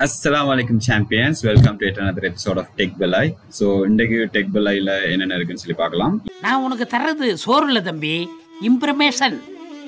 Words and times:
அஸ்ஸலாமு 0.00 0.50
அலைக்கும் 0.52 0.82
champions 0.84 1.40
welcome 1.46 1.78
to 1.78 1.86
another 1.94 2.22
episode 2.28 2.58
of 2.60 2.70
tech 2.78 2.94
பெலாய் 3.00 3.30
so 3.58 3.66
இன்றைக்கு 3.88 4.18
டெக் 4.36 4.52
பெலாயில் 4.54 4.92
என்னென்ன 5.10 5.36
இருக்குன்னு 5.38 5.62
சொல்லி 5.62 5.76
பார்க்கலாம். 5.80 6.14
நான் 6.44 6.62
உனக்கு 6.66 6.86
தர்றது 6.94 7.26
சோறு 7.42 7.66
இல்ல 7.68 7.80
தம்பி 7.88 8.14
இம்ப்ரமேஷன் 8.70 9.36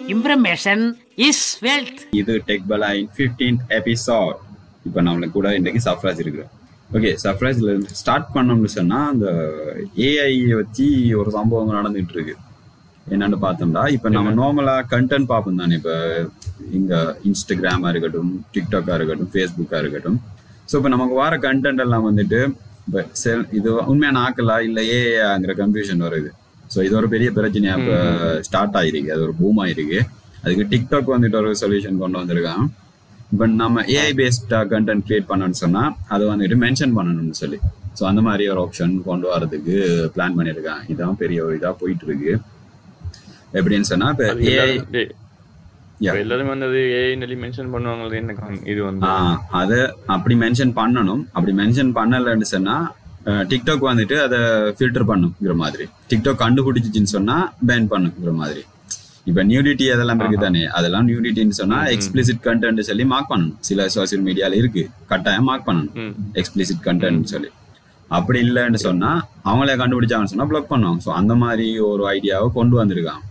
இம்ப்ரமேஷன் 0.09 0.83
இஸ் 1.29 1.45
வெல்த் 1.64 2.03
இது 2.21 2.35
டெக் 2.48 2.67
பெலாய் 2.73 3.03
ஃபிஃப்டீன்த் 3.17 3.64
எபிசோட் 3.79 4.37
இப்போ 4.87 5.01
நம்மளுக்கு 5.07 5.37
கூட 5.39 5.51
இன்றைக்கு 5.59 5.83
சஃப்ராஜ் 5.89 6.23
இருக்கு 6.25 6.45
ஓகே 6.91 7.13
சஃப்ராஜ்ல 7.25 7.73
இருந்து 7.73 7.99
ஸ்டார்ட் 8.01 8.31
பண்ணோம்னு 8.35 8.73
சொன்னால் 8.77 9.11
அந்த 9.13 9.29
ஏஐ 10.09 10.31
வச்சு 10.61 10.87
ஒரு 11.21 11.31
சம்பவம் 11.37 11.77
நடந்துட்டு 11.79 12.17
இருக்கு. 12.17 12.35
என்னன்னு 13.07 13.39
பார்த்தோம்னா 13.45 13.85
இப்போ 13.95 14.09
நம்ம 14.17 14.33
நார்மலா 14.37 14.75
கண்டென்ட் 14.91 15.31
பார்ப்போம் 15.31 15.63
தானே 15.63 15.77
இப்போ 15.81 15.95
இங்க 16.79 16.95
இன்ஸ்டாகிராமா 17.29 17.89
இருக்கட்டும் 17.93 18.31
டிக்டாக்கா 18.55 18.95
இருக்கட்டும் 18.98 19.30
ஃபேஸ்புக்கா 19.33 19.79
இருக்கட்டும். 19.83 20.19
ஸோ 20.69 20.75
இப்போ 20.79 20.91
நமக்கு 20.95 21.16
வர 21.23 21.37
கண்டென்ட் 21.47 21.83
எல்லாம் 21.84 22.07
வந்துட்டு 22.09 22.41
இப்போ 22.87 23.01
செல் 23.23 23.45
இது 23.59 23.70
உண்மையான 23.93 24.20
ஆக்கலா 24.27 24.57
இல்லை 24.69 24.84
ஏங்கிற 25.27 25.55
கன்ஃபியூஷன் 25.62 26.05
வருது. 26.06 26.30
ஸோ 26.75 26.79
இது 26.87 26.95
ஒரு 27.01 27.09
பெரிய 27.15 27.29
பிரச்சனையா 27.39 27.75
இப்போ 27.80 27.97
ஸ்டார்ட் 28.48 28.77
ஆயிருக்கு. 28.80 29.11
அது 29.15 29.25
ஒரு 29.29 29.34
பூம் 29.41 29.61
ஆயிருக்கு. 29.65 30.01
அதுக்கு 30.43 30.65
டிக்டாக் 30.73 31.12
வந்துட்டு 31.15 31.39
ஒரு 31.43 31.51
சொல்யூஷன் 31.62 32.01
கொண்டு 32.03 32.20
வந்திருக்கான். 32.20 32.65
இப்போ 33.33 33.47
நம்ம 33.61 33.83
ஏஐ 33.98 34.11
பேஸ்டா 34.20 34.59
கண்டென்ட் 34.73 35.05
கிரியேட் 35.09 35.29
பண்ணணும்னு 35.31 35.61
சொன்னா 35.65 35.83
அதை 36.15 36.25
வந்துட்டு 36.33 36.56
மென்ஷன் 36.65 36.97
பண்ணணும்னு 36.98 37.39
சொல்லி. 37.42 37.59
ஸோ 37.98 38.03
அந்த 38.11 38.20
மாதிரி 38.27 38.45
ஒரு 38.53 38.61
ஆப்ஷன் 38.65 38.92
கொண்டு 39.09 39.27
வரதுக்கு 39.33 39.77
பிளான் 40.15 40.37
பண்ணியிருக்கான். 40.39 40.83
இதான் 40.92 41.19
பெரிய 41.23 41.39
ஒரு 41.47 41.56
இதா 41.61 41.73
போயிட்டு 41.83 42.06
இருக்கு. 42.09 42.34
எப்படின்னு 43.59 43.89
சொன்னா 43.92 44.09
இப்போ 44.15 44.27
ஏஐ 44.53 44.70
எல்லாரும் 46.23 46.51
வந்து 46.52 46.66
அது 46.66 47.37
மென்ஷன் 47.45 47.70
பண்ணுவாங்க 47.74 48.16
என்ன? 48.20 48.34
இது 48.73 48.80
வந்து? 48.88 49.06
அதை 49.61 49.79
அப்படி 50.15 50.34
மென்ஷன் 50.42 50.75
பண்ணணும். 50.81 51.22
அப்படி 51.36 51.53
மென்ஷன் 51.61 51.92
பண்ணலன்னு 51.98 52.48
சொன்னா 52.55 52.77
டிக்டாக் 53.50 53.89
வந்துட்டு 53.91 54.17
அதை 54.27 54.39
ஃபில்டர் 54.77 55.08
பண்ணுங்கிற 55.11 55.55
மாதிரி. 55.62 55.84
டிக்டாக் 56.11 56.42
கண்டுபிடிச்சிச்சின்னு 56.45 57.14
சொன்னா 57.17 57.36
பேன் 57.70 57.89
பண்ணுங்கிற 57.95 58.33
மாதிரி. 58.42 58.62
இப்ப 59.30 59.41
நியூடிட்டி 59.50 59.84
அதெல்லாம் 59.95 60.20
இருக்கு 60.20 60.39
தானே 60.45 60.62
அதெல்லாம் 60.78 61.08
நியூடிட்டின்னு 61.08 61.56
சொன்னா 61.58 61.78
எக்ஸ்பிளிசிட் 61.95 62.41
கண்டென்ட் 62.47 62.89
சொல்லி 62.89 63.05
மார்க் 63.12 63.30
பண்ணணும். 63.33 63.58
சில 63.69 63.86
சோசியல் 63.97 64.25
மீடியால 64.28 64.56
இருக்கு. 64.61 64.83
கட்டாயம் 65.11 65.47
மார்க் 65.48 65.69
பண்ணணும். 65.69 66.14
எக்ஸ்பிளிசிட் 66.41 66.83
கண்டென்ட் 66.89 67.33
சொல்லி. 67.34 67.50
அப்படி 68.19 68.39
இல்லைன்னு 68.47 68.80
சொன்னா 68.89 69.11
அவங்களே 69.48 69.77
கண்டுபிடிச்சாங்கன்னு 69.83 70.33
சொன்னா 70.33 70.48
பிளாக் 70.53 70.73
பண்ணுவாங்க. 70.73 71.00
ஸோ 71.06 71.12
அந்த 71.20 71.34
மாதிரி 71.42 71.69
ஒரு 71.91 72.03
ஐடியாவை 72.17 72.48
கொண்டு 72.58 72.77
வந்திருக்காங்க. 72.80 73.25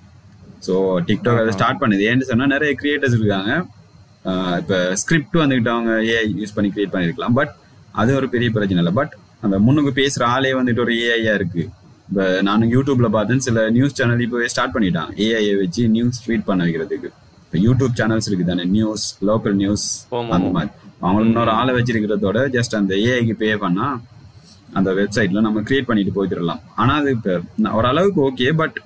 ஸோ 0.67 0.73
டிக்டாக் 1.09 1.41
அதை 1.43 1.53
ஸ்டார்ட் 1.57 1.81
பண்ணுது. 1.83 2.03
ஏன்னு 2.09 2.29
சொன்னா 2.31 2.47
நிறைய 2.55 2.71
கிரியேட்டர்ஸ் 2.81 3.17
இருக்காங்க. 3.19 3.51
இப்ப 4.61 4.79
ஸ்கிரிப்ட் 5.01 5.37
வந்துட்டு 5.43 5.71
அவங்க 5.75 5.91
ஏஐ 6.13 6.25
யூஸ் 6.41 6.55
பண்ணி 6.57 6.69
கிரியேட் 6.73 6.93
பண்ணிருக்கலாம். 6.95 7.35
பட் 7.39 7.53
அது 8.01 8.11
ஒரு 8.19 8.27
பெரிய 8.33 8.49
பிரச்சனை 8.57 8.81
இல்லை. 8.83 8.95
பட் 8.99 9.13
அந்த 9.45 9.55
முன்னுக்கு 9.65 9.91
பேசுற 10.01 10.23
ஆளே 10.33 10.51
வந்துட்டு 10.59 10.83
ஒரு 10.85 10.93
ஏஐயா 11.05 11.33
இருக்கு. 11.39 11.63
இப்ப 12.09 12.25
நானும் 12.49 12.71
யூடியூப்ல 12.75 13.07
பார்த்தேன் 13.15 13.43
சில 13.47 13.63
நியூஸ் 13.77 13.97
சேனல் 13.99 14.21
இப்போவே 14.25 14.47
ஸ்டார்ட் 14.53 14.75
பண்ணிட்டாங்க. 14.75 15.11
ஏஐயை 15.25 15.55
வச்சு 15.63 15.83
நியூஸ் 15.95 16.19
ரீட் 16.29 16.47
பண்ண 16.49 16.61
வைக்கிறதுக்கு. 16.67 17.09
இப்போ 17.45 17.59
யூடியூப் 17.67 17.95
சேனல்ஸ் 17.99 18.27
இருக்கு 18.29 18.45
தானே. 18.51 18.65
நியூஸ் 18.75 19.05
லோக்கல் 19.29 19.55
நியூஸ் 19.63 19.85
அந்த 20.35 20.49
மாதிரி. 20.57 20.71
அவங்களுக்கு 21.03 21.31
இன்னொரு 21.33 21.51
ஆளை 21.59 21.71
வச்சிருக்கிறதோட 21.77 22.39
ஜஸ்ட் 22.55 22.75
அந்த 22.79 22.93
ஏஐக்கு 23.09 23.35
பே 23.41 23.49
பண்ணா 23.63 23.87
அந்த 24.79 24.89
வெப்சைட்ல 24.99 25.41
நம்ம 25.45 25.61
கிரியேட் 25.67 25.87
பண்ணிட்டு 25.89 26.13
போயிட்டுலாம் 26.17 26.61
ஆனா 26.81 26.93
அது 27.01 27.09
இப்போ 27.17 27.33
ஓரளவுக்கு 27.77 28.19
ஓகே 28.27 28.49
பட் 28.61 28.77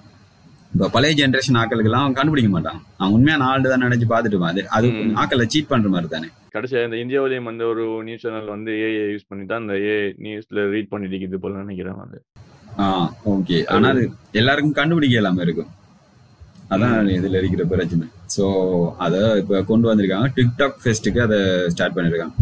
இப்போ 0.76 0.88
பழைய 0.94 1.14
ஜென்ரேஷன் 1.20 1.58
ஆக்களுக்கெல்லாம் 1.59 2.02
அவங்க 2.04 2.18
கண்டுபிடிக்க 2.18 2.50
மாட்டாங்க 2.54 2.80
அவங்க 3.02 3.16
உண்மையான 3.18 3.44
ஆள் 3.50 3.68
தான் 3.73 3.84
நினைச்சு 3.86 4.08
பார்த்துட்டு 4.14 4.48
அது 4.50 4.62
அது 4.78 4.88
ஆக்களை 5.22 5.45
சீட் 5.54 5.70
பண்ற 5.70 5.90
மாதிரி 5.94 6.08
தானே. 6.14 6.28
கடைசியா 6.56 6.81
இந்த 6.88 6.98
இந்தியாவிலேயும் 7.04 7.48
வந்து 7.50 7.64
ஒரு 7.73 7.84
நியூஸ் 8.08 8.23
சேனல் 8.26 8.50
வந்து 8.56 8.72
ஏஐ 8.88 9.06
யூஸ் 9.14 9.30
பண்ணி 9.30 9.44
தான் 9.52 9.62
அந்த 9.64 9.76
ஏஐ 9.92 10.09
நியூஸ்ல 10.26 10.66
ரீட் 10.73 10.90
பண்ணிட்டு 10.94 11.16
இருக்குது 11.16 11.40
போல 11.44 11.62
நினைக்கிறேன் 11.64 12.02
அது. 12.06 12.18
ஆ 12.84 12.88
ஓகே 13.34 13.59
ஆனா 13.75 13.90
அது 13.94 14.03
எல்லாருக்கும் 14.41 14.78
கண்டுபிடிக்க 14.80 15.22
இல்லாம 15.22 15.41
இருக்கும். 15.46 15.72
அதான் 16.74 17.09
இதுல 17.18 17.40
இருக்கிற 17.41 17.64
பிரச்சனை. 17.74 18.06
ஸோ 18.35 18.46
அதை 19.06 19.22
இப்போ 19.44 19.64
கொண்டு 19.72 19.90
வந்திருக்காங்க. 19.91 20.30
டிக்டாக் 20.40 20.78
ஃபெஸ்ட்டுக்கு 20.84 21.22
அதை 21.28 21.40
ஸ்டார்ட் 21.75 21.97
பண்ணிருக்காங்க. 21.97 22.35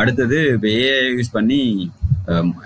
அடுத்தது 0.00 0.38
இப்போ 0.56 0.70
ஏஐ 0.86 1.04
யூஸ் 1.18 1.34
பண்ணி 1.36 1.60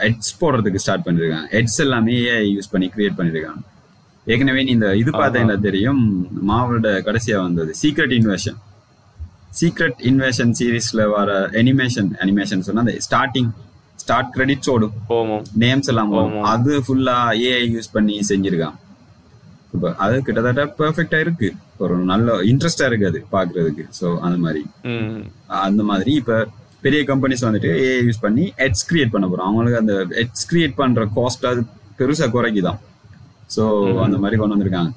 எட்ஸ் 0.08 0.32
போடுறதுக்கு 0.42 0.84
ஸ்டார்ட் 0.86 1.06
பண்ணிருக்காங்க. 1.08 1.48
எட்ஸ் 1.60 1.80
எல்லாமே 1.86 2.16
ஏஐ 2.32 2.48
யூஸ் 2.56 2.72
பண்ணி 2.74 2.88
கிரியேட் 2.96 3.18
பண்ணிருக்காங்க. 3.20 3.60
ஏற்கனவே 4.26 4.62
நீ 4.66 4.72
இந்த 4.78 4.88
இது 5.02 5.10
பார்த்தா 5.20 5.56
தெரியும்? 5.68 6.02
மாவளோட 6.50 6.88
கடைசியா 7.06 7.36
வந்தது. 7.46 7.72
சீக்ரெட் 7.82 8.14
இன்வெஷன் 8.18 8.58
சீக்ரெட் 9.60 10.00
இன்வெஷன் 10.10 10.52
சீரீஸ்ல 10.58 11.04
வர 11.14 11.30
அனிமேஷன் 11.60 12.10
அனிமேஷன் 12.24 12.64
சொன்னா 12.66 12.84
அந்த 12.84 12.94
ஸ்டார்டிங் 13.06 13.50
ஸ்டார்ட் 14.02 14.30
கிரெடிட்ஸ் 14.36 14.70
ஓடும். 14.74 14.94
நேம்ஸ் 15.62 15.88
எல்லாம். 15.92 16.12
அது 16.52 16.72
ஃபுல்லா 16.84 17.16
ஏஐ 17.48 17.64
யூஸ் 17.74 17.90
பண்ணி 17.96 18.14
செஞ்சிருக்கான். 18.30 18.76
இப்போ 19.74 19.88
அது 20.04 20.14
கிட்டத்தட்ட 20.26 20.62
பெர்ஃபெக்டா 20.78 21.18
இருக்கு. 21.24 21.48
ஒரு 21.84 21.96
நல்ல 22.10 22.36
இன்ட்ரெஸ்டா 22.52 22.86
இருக்கு 22.90 23.10
அது 23.10 23.20
பாக்குறதுக்கு 23.34 23.84
ஸோ 23.98 24.06
அந்த 24.26 24.38
மாதிரி. 24.44 24.62
அந்த 25.66 25.82
மாதிரி 25.90 26.14
இப்ப 26.20 26.38
பெரிய 26.84 27.00
கம்பெனிஸ் 27.10 27.44
வந்துட்டு 27.46 27.72
ஏஐ 27.86 28.00
யூஸ் 28.08 28.24
பண்ணி 28.26 28.44
எட்ஸ் 28.66 28.86
கிரியேட் 28.90 29.14
பண்ண 29.14 29.26
போறோம் 29.32 29.48
அவங்களுக்கு 29.48 29.80
அந்த 29.82 29.94
எட்ஸ் 30.22 30.46
கிரியேட் 30.52 30.78
பண்ற 30.80 31.04
காஸ்ட் 31.18 31.46
அது 31.52 31.62
பெருசா 31.98 32.28
குறைக்குதான். 32.36 32.80
ஸோ 33.54 33.62
அந்த 34.06 34.16
மாதிரி 34.22 34.38
கொண்டு 34.40 34.56
வந்திருக்காங்க. 34.56 34.90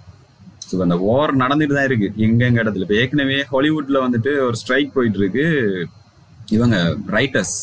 ஸோ 0.70 0.82
அந்த 0.86 0.96
வார் 1.06 1.32
நடந்துட்டு 1.44 1.78
தான் 1.78 1.88
இருக்கு. 1.90 2.08
எங்க 2.26 2.42
எங்க 2.50 2.60
இடத்துல. 2.64 2.86
இப்போ 2.86 2.98
ஏற்கனவே 3.02 3.38
ஹாலிவுட்ல 3.54 4.00
வந்துட்டு 4.06 4.32
ஒரு 4.48 4.58
ஸ்ட்ரைக் 4.62 4.92
போயிட்டு 4.98 5.20
இருக்கு. 5.22 5.46
இவங்க 6.56 6.78
ரைட்டர்ஸ் 7.16 7.56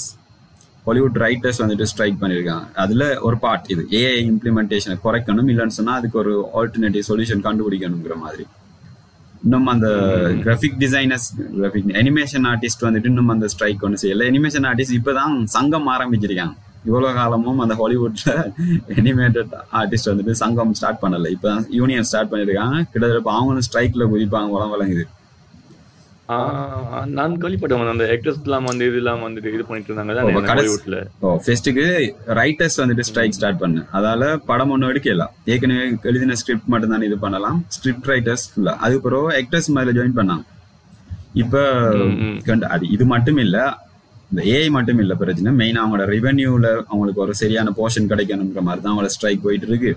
ஹாலிவுட் 0.86 1.18
ரைட்டர்ஸ் 1.24 1.60
வந்துட்டு 1.62 1.88
ஸ்ட்ரைக் 1.90 2.16
பண்ணியிருக்காங்க. 2.20 2.66
அதுல 2.82 3.04
ஒரு 3.26 3.36
பார்ட் 3.44 3.66
இது. 3.74 3.82
ஏஐ 3.98 4.22
இம்ப்ளிமெண்டேஷனை 4.30 4.96
குறைக்கணும். 5.04 5.50
இல்லைன்னு 5.52 5.76
சொன்னா 5.78 5.94
அதுக்கு 6.00 6.18
ஒரு 6.22 6.32
ஆல்டர்னேட்டிவ் 6.60 7.08
சொல்யூஷன் 7.10 7.44
கண்டுபிடிக்கணுங்கிற 7.46 8.16
மாதிரி. 8.24 8.46
இன்னும் 9.44 9.68
அந்த 9.72 9.88
graphic 10.44 10.78
designers 10.84 11.28
graphic 11.58 11.92
animation 12.00 12.46
artist 12.52 12.82
வந்துட்டு 12.86 13.10
இன்னும் 13.12 13.32
அந்த 13.34 13.46
ஸ்ட்ரைக் 13.52 13.84
ஒன்று 13.88 14.00
செய்யல. 14.02 14.26
அனிமேஷன் 14.32 14.66
ஆர்டிஸ்ட் 14.70 14.96
இப்பதான் 14.98 15.36
சங்கம் 15.56 15.88
ஆரம்பிச்சிருக்காங்க. 15.94 16.56
இவ்வளவு 16.84 17.16
காலமும் 17.16 17.60
அந்த 17.60 17.74
ஹாலிவுட்ல 17.78 18.32
அனிமேட்டட் 18.96 19.50
ஆர்டிஸ்ட் 19.78 20.10
வந்துட்டு 20.10 20.34
சங்கம் 20.40 20.74
ஸ்டார்ட் 20.78 21.02
பண்ணல. 21.02 21.30
இப்பதான் 21.34 21.64
யூனியன் 21.76 22.06
ஸ்டார்ட் 22.08 22.30
பண்ணிருக்காங்க 22.30 22.76
கிட்டத்தட்ட 22.84 23.22
இப்ப 23.22 23.32
அவங்களும் 23.34 23.66
ஸ்ட்ரைக்ல 23.66 24.06
குதிப்பாங்க 24.12 24.54
உலம் 24.56 24.74
வழங்குது 24.74 25.06
ஆ, 26.28 26.36
நான் 27.10 27.32
கேள்விப்பட்டேன் 27.38 27.92
அந்த 27.92 28.04
ஆக்டர்ஸ் 28.12 28.44
எல்லாம் 28.44 28.66
வந்து 28.68 28.84
இது 28.88 28.98
எல்லாம் 29.00 29.22
வந்துட்டு 29.24 29.52
இது 29.54 29.64
பண்ணிட்டு 29.64 29.90
இருந்தாங்க 29.90 30.44
ஹாலிவுட்ல 30.50 30.98
ஓ 31.22 31.30
ஃபெஸ்ட்டுக்கு 31.44 31.86
ரைட்டர்ஸ் 32.38 32.78
வந்துட்டு 32.82 33.06
ஸ்ட்ரைக் 33.08 33.36
ஸ்டார்ட் 33.38 33.60
பண்ணு. 33.62 33.80
அதால 33.92 34.20
படம் 34.46 34.72
ஒன்றும் 34.74 34.90
எடுக்கலாம் 34.92 35.32
ஏற்கனவே 35.46 35.82
எழுதின 36.02 36.36
ஸ்கிரிப்ட் 36.40 36.70
மட்டும் 36.74 36.92
தான் 36.94 37.06
இது 37.08 37.18
பண்ணலாம். 37.18 37.58
ஸ்கிரிப்ட் 37.68 38.08
ரைட்டர்ஸ் 38.10 38.46
ஃபுல்லா 38.50 38.74
அது 38.80 39.00
பிறகு 39.00 39.32
ஆக்டர்ஸ் 39.40 39.70
மாதிரி 39.76 39.96
ஜாயின் 39.98 40.18
பண்ணாங்க. 40.20 40.44
இப்ப 41.34 41.56
அது 42.70 42.84
இது 42.90 43.04
மட்டும் 43.06 43.38
இல்ல 43.38 43.56
இந்த 44.30 44.42
ஏஐ 44.54 44.68
மட்டும் 44.76 45.00
இல்ல 45.04 45.14
பிரச்சனை. 45.22 45.52
மெயினா 45.60 45.80
அவங்களோட 45.82 46.06
ரெவென்யூல 46.16 46.66
அவங்களுக்கு 46.90 47.22
ஒரு 47.24 47.32
சரியான 47.42 47.72
போர்ஷன் 47.78 48.10
கிடைக்கணுங்கிற 48.12 48.62
மாதிரி 48.68 48.82
தான் 48.82 48.92
அவங்களோட 48.92 49.12
ஸ்ட்ரைக் 49.16 49.44
போயிட்டு 49.46 49.68
இருக்கு. 49.70 49.92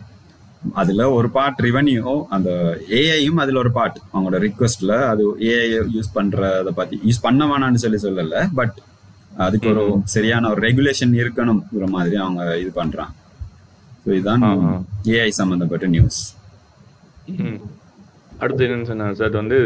அதுல 0.82 1.06
ஒரு 1.18 1.28
பார்ட் 1.36 1.60
ரெவென்யூ 1.66 2.14
அந்த 2.36 2.50
ஏஐயும் 3.00 3.40
அதுல 3.44 3.60
ஒரு 3.64 3.72
பார்ட் 3.78 3.98
அவங்களோட 4.14 4.40
ரிக்வஸ்ட்ல 4.48 4.94
அது 5.12 5.24
ஏஐ 5.52 5.66
யூஸ் 5.96 6.14
பண்றத 6.18 6.72
பத்தி 6.80 6.98
யூஸ் 7.08 7.24
பண்ண 7.26 7.46
வேணாம்னு 7.52 7.84
சொல்லி 7.86 8.00
சொல்லல 8.06 8.40
பட் 8.60 8.78
அதுக்கு 9.46 9.68
ஒரு 9.74 9.84
சரியான 10.16 10.50
ஒரு 10.54 10.62
ரெகுலேஷன் 10.68 11.14
இருக்கணுங்கிற 11.22 11.86
மாதிரி 11.96 12.16
அவங்க 12.24 12.42
இது 12.64 12.72
பண்றாங்க. 12.80 13.14
ஸோ 14.04 14.10
இதுதான் 14.18 14.44
ஏஐ 15.16 15.30
சம்பந்தப்பட்ட 15.42 15.86
நியூஸ். 15.96 16.22
அடுத்து 18.44 18.66
என்னன்னு 18.66 18.90
சொன்னாங்க 18.92 19.18
சார் 19.22 19.42
வந்து 19.42 19.60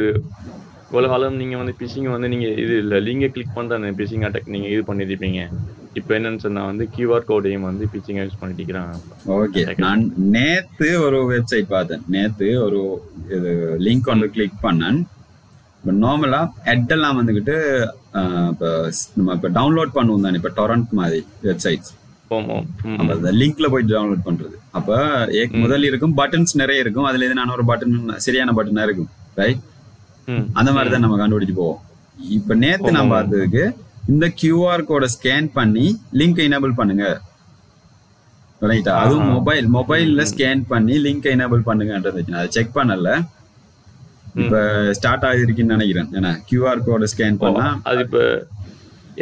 இவ்வளவு 0.90 1.12
காலம் 1.12 1.40
நீங்க 1.42 1.56
வந்து 1.62 1.74
பிசிங் 1.80 2.06
வந்து 2.14 2.28
நீங்க 2.34 2.48
இது 2.64 2.74
இல்ல. 2.84 2.96
லிங்க 3.08 3.28
கிளிக் 3.36 3.56
பண்ணி 3.56 3.76
அந்த 3.78 3.90
பிசிங் 4.00 4.24
அட்டாக் 4.28 4.54
நீங்க 4.54 4.68
இது 4.74 4.82
பண்ணிருப்பீங்க. 4.90 5.42
இப்போ 6.00 6.12
என்னன்னு 6.18 6.44
சொன்னா 6.46 6.62
வந்து 6.70 6.86
கியூஆர் 6.96 7.28
கோடையும் 7.30 7.68
வந்து 7.70 7.86
பிசிங் 7.94 8.20
யூஸ் 8.22 8.40
பண்ணிட்டு 8.42 8.62
இருக்கிறாங்க. 8.62 8.96
ஓகே 9.38 9.62
நான் 9.86 10.04
நேத்து 10.36 10.90
ஒரு 11.06 11.20
வெப்சைட் 11.34 11.68
பார்த்தேன். 11.76 12.04
நேத்து 12.16 12.50
ஒரு 12.66 12.82
இது 13.38 13.52
லிங்க் 13.88 14.10
ஒன்று 14.14 14.34
கிளிக் 14.36 14.58
பண்ணேன். 14.66 15.00
இப்போ 15.80 15.94
நார்மலா 16.06 16.42
ஹெட் 16.70 16.94
எல்லாம் 16.96 17.18
வந்துக்கிட்டு 17.20 17.56
இப்போ 18.52 18.70
நம்ம 19.18 19.34
இப்போ 19.38 19.50
டவுன்லோட் 19.60 19.96
பண்ணுவோம் 19.98 20.26
தானே. 20.28 20.40
இப்போ 20.42 20.52
டொரண்ட் 20.60 20.92
மாதிரி 21.00 21.22
வெப்சைட்ஸ் 21.50 21.94
லிங்க்ல 23.42 23.68
போய் 23.74 23.90
டவுன்லோட் 23.92 24.28
பண்றது. 24.30 24.56
அப்ப 24.78 24.96
ஏக் 25.42 25.54
முதல் 25.64 25.88
இருக்கும் 25.90 26.16
பட்டன்ஸ் 26.20 26.62
நிறைய 26.62 26.84
இருக்கும். 26.86 27.08
அதுல 27.10 27.26
எது 27.28 27.40
நான் 27.40 27.56
ஒரு 27.58 27.66
பட்டன் 27.72 27.98
சரியான 28.26 28.54
பட்டனா 28.58 28.86
இருக்கும். 28.88 29.12
ரைட். 29.42 29.62
அந்த 30.60 30.70
மாதிரி 30.76 30.90
தான் 30.94 31.04
நம்ம 31.06 31.18
கண்டுபிடிச்சு 31.20 31.56
போவோம். 31.60 31.82
இப்ப 32.38 32.56
நேத்து 32.64 32.96
நான் 32.96 33.14
பார்த்ததுக்கு 33.14 33.64
இந்த 34.12 34.26
கியூஆர் 34.42 34.84
கோட 34.90 35.06
ஸ்கேன் 35.16 35.48
பண்ணி 35.58 35.86
லிங்க் 36.20 36.42
எனேபிள் 36.48 36.74
பண்ணுங்க. 36.80 37.06
ரைட்டா 38.70 38.94
அதுவும் 39.04 39.32
மொபைல் 39.36 39.66
மொபைல்ல 39.78 40.22
ஸ்கேன் 40.32 40.62
பண்ணி 40.72 40.96
லிங்க் 41.08 41.28
எனேபிள் 41.34 41.68
பண்ணுங்கன்றது 41.70 42.22
அதை 42.38 42.48
செக் 42.58 42.78
பண்ணல. 42.78 43.10
இப்ப 44.42 44.56
ஸ்டார்ட் 44.98 45.26
ஆகிருக்குன்னு 45.28 45.76
நினைக்கிறேன். 45.78 46.10
ஏன்னா 46.18 46.32
கியூஆர் 46.50 46.86
கோட 46.88 47.08
ஸ்கேன் 47.14 47.40
பண்ணா 47.44 47.68
அது 47.90 48.02
இப்ப 48.08 48.20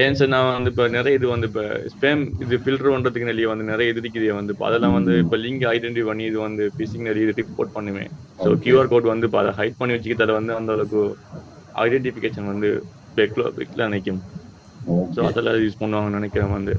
ஏன் 0.04 0.16
சார் 0.20 0.32
நான் 0.34 0.48
வந்து 0.56 0.72
இப்போ 0.72 0.86
நிறைய 0.96 1.18
இது 1.18 1.28
வந்து 1.34 1.48
இப்போ 1.50 1.64
ஸ்பேம் 1.92 2.22
இது 2.44 2.56
ஃபில்டர் 2.64 2.92
பண்றதுக்கு 2.94 3.28
நிறைய 3.30 3.48
வந்து 3.52 3.66
நிறைய 3.72 3.92
இது 3.94 4.02
இருக்குது. 4.04 4.30
வந்து 4.38 4.54
இப்போ 4.56 4.66
அதெல்லாம் 4.70 4.96
வந்து 4.98 5.14
இப்போ 5.24 5.38
லிங்க் 5.44 5.64
ஐடென்டிஃபை 5.74 6.08
பண்ணி 6.10 6.24
இது 6.32 6.40
வந்து 6.46 6.64
பிசிங் 6.80 7.06
நிறைய 7.10 7.26
இது 7.28 7.36
ரிப்போர்ட் 7.42 7.72
பண்ணுவேன். 7.78 8.10
ஸோ 8.44 8.50
கியூஆர் 8.64 8.90
கோட் 8.94 9.08
வந்து 9.12 9.28
இப்போ 9.30 9.40
அதை 9.44 9.52
ஹைட் 9.60 9.78
பண்ணி 9.80 9.96
வச்சுக்கிட்டு 9.96 10.26
அதை 10.26 10.36
வந்து 10.40 10.54
அந்த 10.60 10.72
அளவுக்கு 10.76 11.02
ஐடென்டிஃபிகேஷன் 11.86 12.50
வந்து 12.54 12.70
பெக்ல 13.20 13.44
பெக்ல 13.58 13.88
நினைக்கும் 13.90 14.20
ஸோ 15.16 15.20
அதெல்லாம் 15.30 15.60
யூஸ் 15.66 15.82
பண்ணுவாங்கன்னு 15.84 16.20
நினைக்கிறேன் 16.20 16.54
வந்து. 16.58 16.74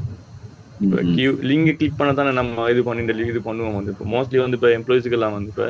இப்போ 0.84 0.98
கியூ 1.14 1.30
லிங்க் 1.50 1.70
கிளிக் 1.78 1.98
பண்ண 2.00 2.10
தானே 2.19 2.32
நம்ம 2.40 2.66
இது 2.72 2.82
பண்ணி 2.88 3.28
இது 3.32 3.42
பண்ணுவோம் 3.48 3.78
வந்து. 3.78 3.94
இப்போ 3.94 4.08
மோஸ்ட்லி 4.14 4.40
வந்து 4.44 4.58
இப்போ 4.58 4.70
எம்ப்ளாயிஸ்க்கெல்லாம் 4.78 5.36
வந்து 5.38 5.52
இப்போ 5.54 5.69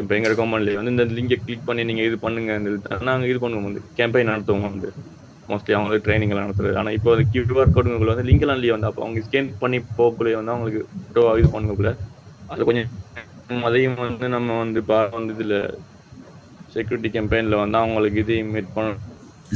இப்போ 0.00 0.12
எங்க 0.16 0.30
கவர்மெண்ட்லேயே 0.38 0.78
வந்து 0.80 0.92
இந்த 0.94 1.04
லிங்கை 1.18 1.38
கிளிக் 1.44 1.68
பண்ணி 1.68 1.84
நீங்க 1.90 2.02
இது 2.08 2.18
பண்ணுங்க 2.24 2.58
நாங்கள் 3.10 3.28
இது 3.32 3.38
பண்ணுவோம் 3.44 3.68
வந்து. 3.68 3.82
கேம்பெயின் 4.00 4.32
நடத்துவோம் 4.32 4.68
வந்து. 4.70 4.90
மோஸ்ட்லி 5.48 5.74
அவங்களுக்கு 5.76 6.04
ட்ரைனிங் 6.06 6.32
எல்லாம் 6.32 6.46
நடத்துறது. 6.46 6.76
ஆனால் 6.80 6.94
இப்போ 6.96 7.08
வந்து 7.12 7.26
கியூஆர் 7.32 7.74
கோடுங்களுக்குள்ள 7.74 8.14
வந்து 8.14 8.28
லிங்க் 8.28 8.44
எல்லாம் 8.46 8.76
வந்து 8.76 8.88
அப்போ 8.88 9.02
அவங்க 9.04 9.22
ஸ்கேன் 9.26 9.50
பண்ணி 9.60 9.78
போகக்குள்ளே 9.98 10.32
வந்து 10.38 10.52
அவங்களுக்கு 10.54 10.80
photo 11.08 11.34
இது 11.40 11.50
பண்ணக்குள்ள 11.54 11.92
அது 12.52 12.68
கொஞ்சம் 12.68 12.90
அதையும் 13.68 14.00
வந்து 14.02 14.28
நம்ம 14.34 14.56
வந்து 14.62 14.80
இப்போ 14.82 14.96
வந்து 15.14 15.34
இதுல 15.36 15.56
செக்யூரிட்டி 16.74 17.10
கேம்பெயின்ல 17.14 17.58
வந்து 17.60 17.78
அவங்களுக்கு 17.82 18.18
இதையும் 18.24 18.50
மீட் 18.54 18.74
பண்ண 18.74 18.94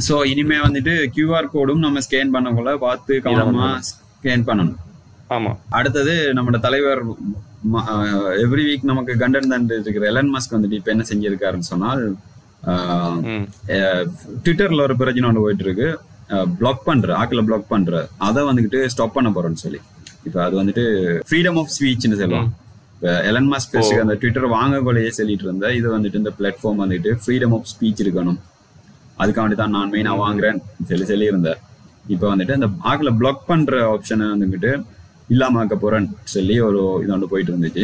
ஸோ 0.05 0.15
இனிமே 0.31 0.57
வந்துட்டு 0.65 0.93
கியூஆர் 1.15 1.53
கோடும் 1.55 1.83
நம்ம 1.85 2.01
ஸ்கேன் 2.05 2.33
பண்ணக்குள்ள 2.35 2.73
பார்த்து 2.83 3.13
கவனமா 3.25 3.67
ஸ்கேன் 3.89 4.45
பண்ணணும். 4.47 4.79
ஆமா. 5.29 5.51
அடுத்தது 5.77 6.13
நம்மளோட 6.37 6.59
தலைவர் 6.65 7.01
எவ்ரி 8.43 8.63
வீக் 8.67 8.89
நமக்கு 8.89 9.13
கண்டன் 9.21 9.51
தண்டு 9.51 9.75
இருக்கிற 9.77 10.05
எலன் 10.11 10.31
மஸ்க் 10.33 10.55
வந்துட்டு 10.55 10.79
இப்ப 10.79 10.91
என்ன 10.91 11.03
செஞ்சிருக்காருன்னு 11.09 11.69
சொன்னால் 11.71 12.01
ட்விட்டர்ல 14.43 14.81
ஒரு 14.87 14.95
பிரச்சனை 15.01 15.27
ஒன்று 15.29 15.43
போயிட்டு 15.45 15.65
இருக்கு 15.67 15.87
பிளாக் 16.59 16.83
பண்ற 16.89 17.15
ஆக்கில் 17.21 17.45
பிளாக் 17.47 17.71
பண்ற. 17.73 18.01
அதை 18.27 18.41
வந்துட்டு 18.49 18.79
ஸ்டாப் 18.93 19.15
பண்ண 19.17 19.29
போறோம்னு 19.35 19.63
சொல்லி. 19.65 19.79
இப்ப 20.27 20.37
அது 20.45 20.55
வந்துட்டு 20.61 20.83
ஃப்ரீடம் 21.29 21.57
ஆஃப் 21.61 21.71
ஸ்பீச்னு 21.75 22.19
சொல்லுவோம் 22.21 22.49
இப்ப 22.95 23.13
எலன் 23.29 23.49
மஸ்க் 23.53 23.75
அந்த 24.03 24.15
ட்விட்டர் 24.21 24.47
வாங்கக்குள்ளேயே 24.57 25.11
சொல்லிட்டு 25.19 25.45
இருந்த 25.47 25.73
இது 25.79 25.87
வந்துட்டு 25.97 26.19
இந்த 26.21 26.33
பிளாட்ஃபார்ம் 26.39 26.81
வந்துட்டு 26.83 27.11
ஃப்ரீடம் 27.23 27.53
ஆஃப் 27.57 27.69
ஸ்பீச் 27.71 28.01
இருக்கணும். 28.05 28.39
அதுக்காண்டி 29.23 29.55
தான் 29.61 29.73
நான் 29.77 29.91
மெயினா 29.93 30.13
வாங்குறேன் 30.25 30.59
சொல்லி 30.89 31.05
சொல்லியிருந்தார் 31.11 31.59
இப்போ 32.13 32.25
வந்துட்டு 32.33 32.55
அந்த 32.57 32.67
ஆக்கில் 32.91 33.17
பிளாக் 33.21 33.41
பண்ற 33.49 33.81
ஆப்ஷனை 33.93 34.27
வந்துக்கிட்டு 34.33 34.71
இல்லாம 35.33 35.59
ஆக்க 35.61 35.75
போறேன்னு 35.81 36.13
சொல்லி 36.35 36.55
ஒரு 36.67 36.79
இது 37.03 37.13
ஒன்று 37.15 37.31
போயிட்டு 37.33 37.51
இருந்துச்சு. 37.53 37.83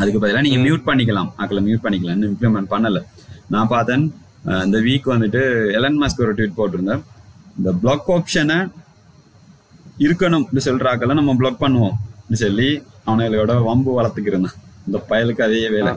அதுக்கு 0.00 0.18
பதிலாக 0.22 0.42
நீங்க 0.46 0.58
மியூட் 0.66 0.84
பண்ணிக்கலாம். 0.88 1.30
ஆக்கில் 1.40 1.64
மியூட் 1.68 1.84
பண்ணிக்கலாம் 1.84 2.16
இன்னும் 2.18 2.32
இம்ப்ளிமெண்ட் 2.34 2.70
பண்ணல. 2.74 3.00
நான் 3.54 3.72
பார்த்தேன். 3.74 4.04
இந்த 4.66 4.78
வீக் 4.86 5.12
வந்துட்டு 5.14 5.42
எலன் 5.78 5.98
மாஸ்க் 6.02 6.22
ஒரு 6.26 6.32
ட்வீட் 6.38 6.58
போட்டிருந்தேன் 6.58 7.02
இந்த 7.58 7.70
பிளாக் 7.82 8.08
ஆப்ஷனை 8.16 8.58
இருக்கணும்னு 10.04 10.62
சொல்ற 10.68 10.86
ஆக்கெல்லாம் 10.92 11.20
நம்ம 11.20 11.34
பிளாக் 11.40 11.62
பண்ணுவோம் 11.64 11.96
சொல்லி 12.44 12.68
அவனுங்களோட 13.08 13.54
வம்பு 13.68 13.90
வளர்த்துக்கு 13.98 14.32
இருந்தான் 14.32 14.56
இந்த 14.86 14.98
பயலுக்கு 15.10 15.42
அதே 15.46 15.62
வேலை. 15.74 15.92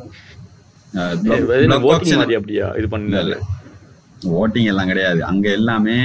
அப்படியா? 2.40 2.68
இது 2.80 2.88
பண்ணல 2.94 3.38
ஓட்டிங் 4.42 4.70
எல்லாம் 4.72 4.92
கிடையாது. 4.92 5.20
அங்க 5.32 5.48
எல்லாமே 5.60 5.98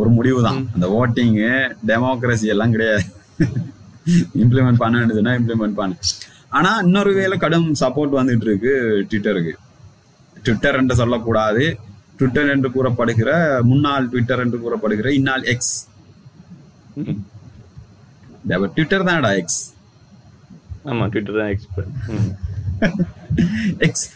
ஒரு 0.00 0.10
முடிவு 0.16 0.40
தான் 0.46 0.60
அந்த 0.74 0.86
ஓட்டிங் 1.00 1.36
டெமோக்ரஸி 1.90 2.48
எல்லாம் 2.54 2.74
கிடையாது. 2.76 3.04
இம்ப்ளிமெண்ட் 4.42 4.80
பண்ண 4.82 4.94
வேண்டியதுன்னா 4.98 5.32
இம்ப்ளிமெண்ட் 5.40 5.78
பண்ணு. 5.80 5.94
ஆனா 6.56 6.70
இன்னொரு 6.86 7.12
வேலை 7.20 7.36
கடும் 7.44 7.68
சப்போர்ட் 7.80 8.18
வந்துட்டு 8.18 8.46
இருக்கு 8.48 8.72
ட்விட்டருக்கு 9.10 9.54
ட்விட்டர் 10.46 10.78
என்று 10.80 10.94
சொல்லக்கூடாது. 11.00 11.64
ட்விட்டர் 12.18 12.50
என்று 12.54 12.68
கூறப்படுகிற 12.76 13.30
முன்னாள் 13.70 14.10
ட்விட்டர் 14.12 14.42
என்று 14.44 14.58
கூறப்படுகிற 14.64 15.08
இந்நாள் 15.18 15.44
எக்ஸ். 15.54 15.74
ட்விட்டர் 18.74 19.06
தான்டா 19.08 19.30
எக்ஸ் 19.40 19.62
ஆமா 20.90 21.04
ட்விட்டர் 21.12 21.38
தான் 21.40 21.52
ம் 22.16 22.32
எக்ஸ் 23.86 24.06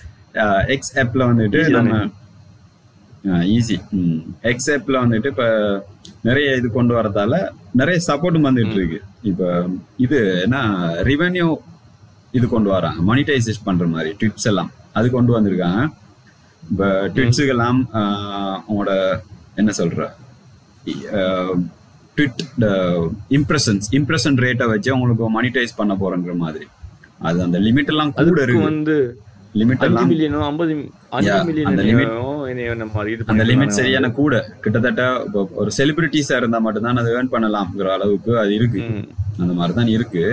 எக்ஸ் 0.75 0.93
ஆப்ல 1.03 1.23
வந்துட்டு 1.31 1.61
நம்ம 1.77 1.95
ஈஸி 3.55 3.77
எக்ஸ் 4.51 4.69
ஆப்ல 4.75 5.01
வந்துட்டு 5.05 5.31
இப்ப 5.33 5.47
நிறைய 6.29 6.49
இது 6.61 6.69
கொண்டு 6.77 6.93
வரதால 6.99 7.35
நிறைய 7.81 7.99
சப்போர்ட்டும் 8.09 8.47
வந்துட்டு 8.49 8.77
இருக்கு. 8.79 8.99
இப்ப 9.31 9.43
இது 10.05 10.19
என்ன 10.45 10.59
ரெவென்யூ 11.11 11.49
இது 12.39 12.47
கொண்டு 12.55 12.71
வராங்க. 12.75 13.01
மானிட்டைசேஷன் 13.09 13.67
பண்ற 13.69 13.87
மாதிரி 13.95 14.11
ட்விட்ஸ் 14.21 14.49
எல்லாம். 14.51 14.71
அது 14.99 15.07
கொண்டு 15.17 15.33
வந்திருக்காங்க. 15.37 15.81
இப்ப 16.63 16.85
ட்விட்ஸுக்கு 17.15 17.53
எல்லாம் 17.53 17.81
ஆஹ், 17.95 18.59
உங்களோட 18.69 18.93
என்ன 19.57 19.71
சொல்ற? 19.79 20.03
ட்விட் 22.17 22.43
இம்ப்ரெஷன்ஸ் 23.31 23.89
இம்ப்ரெஷன் 23.99 24.39
ரேட்டை 24.39 24.67
வச்சு 24.69 24.95
உங்களுக்கு 24.95 25.31
மானிட்டைஸ் 25.31 25.77
பண்ண 25.77 25.95
போறங்கிற 25.95 26.35
மாதிரி. 26.39 26.67
அது 27.21 27.39
அந்த 27.43 27.59
லிமிட் 27.61 27.91
எல்லாம் 27.91 28.13
கூட 28.19 28.41
இருக்கு. 28.43 28.65
வந்து 28.67 28.95
லிமிட் 29.55 29.85
எல்லாம் 29.87 30.09
மில்லியனோ 30.11 30.41
ஐம்பது 30.47 30.73
அஞ்சு 31.13 31.29
Yeah, 31.29 31.39
அந்த 31.71 31.83
இது 31.85 33.25
அந்த 33.27 33.45
லிமிட். 33.51 33.75
சரியான 33.79 34.11
கூட. 34.13 34.35
கிட்டத்தட்ட 34.63 35.03
ஒரு 35.55 35.71
செலிபிரிட்டிஸா 35.79 36.37
இருந்தா 36.37 36.59
மட்டும்தான் 36.59 37.01
அது 37.03 37.15
ஏர்ன் 37.17 37.33
பண்ணலாம்ங்கிற 37.33 37.91
அளவுக்கு 37.97 38.33
அது 38.39 38.53
இருக்கு. 38.55 38.83
அந்த 39.39 39.53
மாதிரி 39.53 39.75
தான் 39.75 39.93
இருக்கு. 39.97 40.25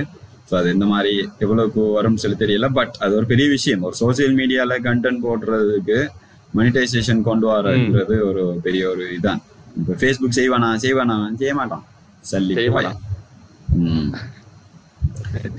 ஸோ 0.49 0.53
அது 0.59 0.69
இந்த 0.75 0.85
மாதிரி 0.93 1.13
எவ்வளவுக்கு 1.43 1.81
வரும்னு 1.97 2.21
சொல்லி 2.23 2.37
தெரியல 2.43 2.67
பட் 2.77 2.95
அது 3.03 3.13
ஒரு 3.19 3.27
பெரிய 3.31 3.47
விஷயம். 3.55 3.83
ஒரு 3.87 3.95
சோசியல் 4.03 4.35
மீடியால 4.39 4.75
கண்டென்ட் 4.87 5.23
போடுறதுக்கு 5.25 5.97
மனிட்டைசேஷன் 6.57 7.21
கொண்டு 7.29 7.45
வரன்றது 7.53 8.15
ஒரு 8.29 8.43
பெரிய 8.65 8.83
ஒரு 8.91 9.03
இதுதான் 9.15 9.41
இப்போ 9.79 9.93
ஃபேஸ்புக் 10.01 10.37
செய்வானா? 10.39 10.69
செய்வானா? 10.85 11.15
செய்ய 11.41 11.53
மாட்டான். 11.59 11.83
சல்லி. 12.23 12.53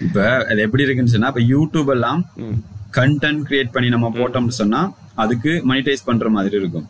இப்ப 0.06 0.18
அது 0.50 0.60
எப்படி 0.66 0.84
இருக்குன்னு 0.84 1.14
சொன்னா 1.14 1.30
இப்ப 1.32 1.42
யூடியூப் 1.54 1.90
எல்லாம். 1.96 2.20
கண்டென்ட் 2.98 3.42
கிரியேட் 3.48 3.74
பண்ணி 3.74 3.88
நம்ம 3.94 4.10
போட்டோம்னு 4.18 4.56
சொன்னா 4.62 4.80
அதுக்கு 5.24 5.52
மனிடைஸ் 5.70 6.06
பண்ற 6.08 6.28
மாதிரி 6.36 6.56
இருக்கும். 6.60 6.86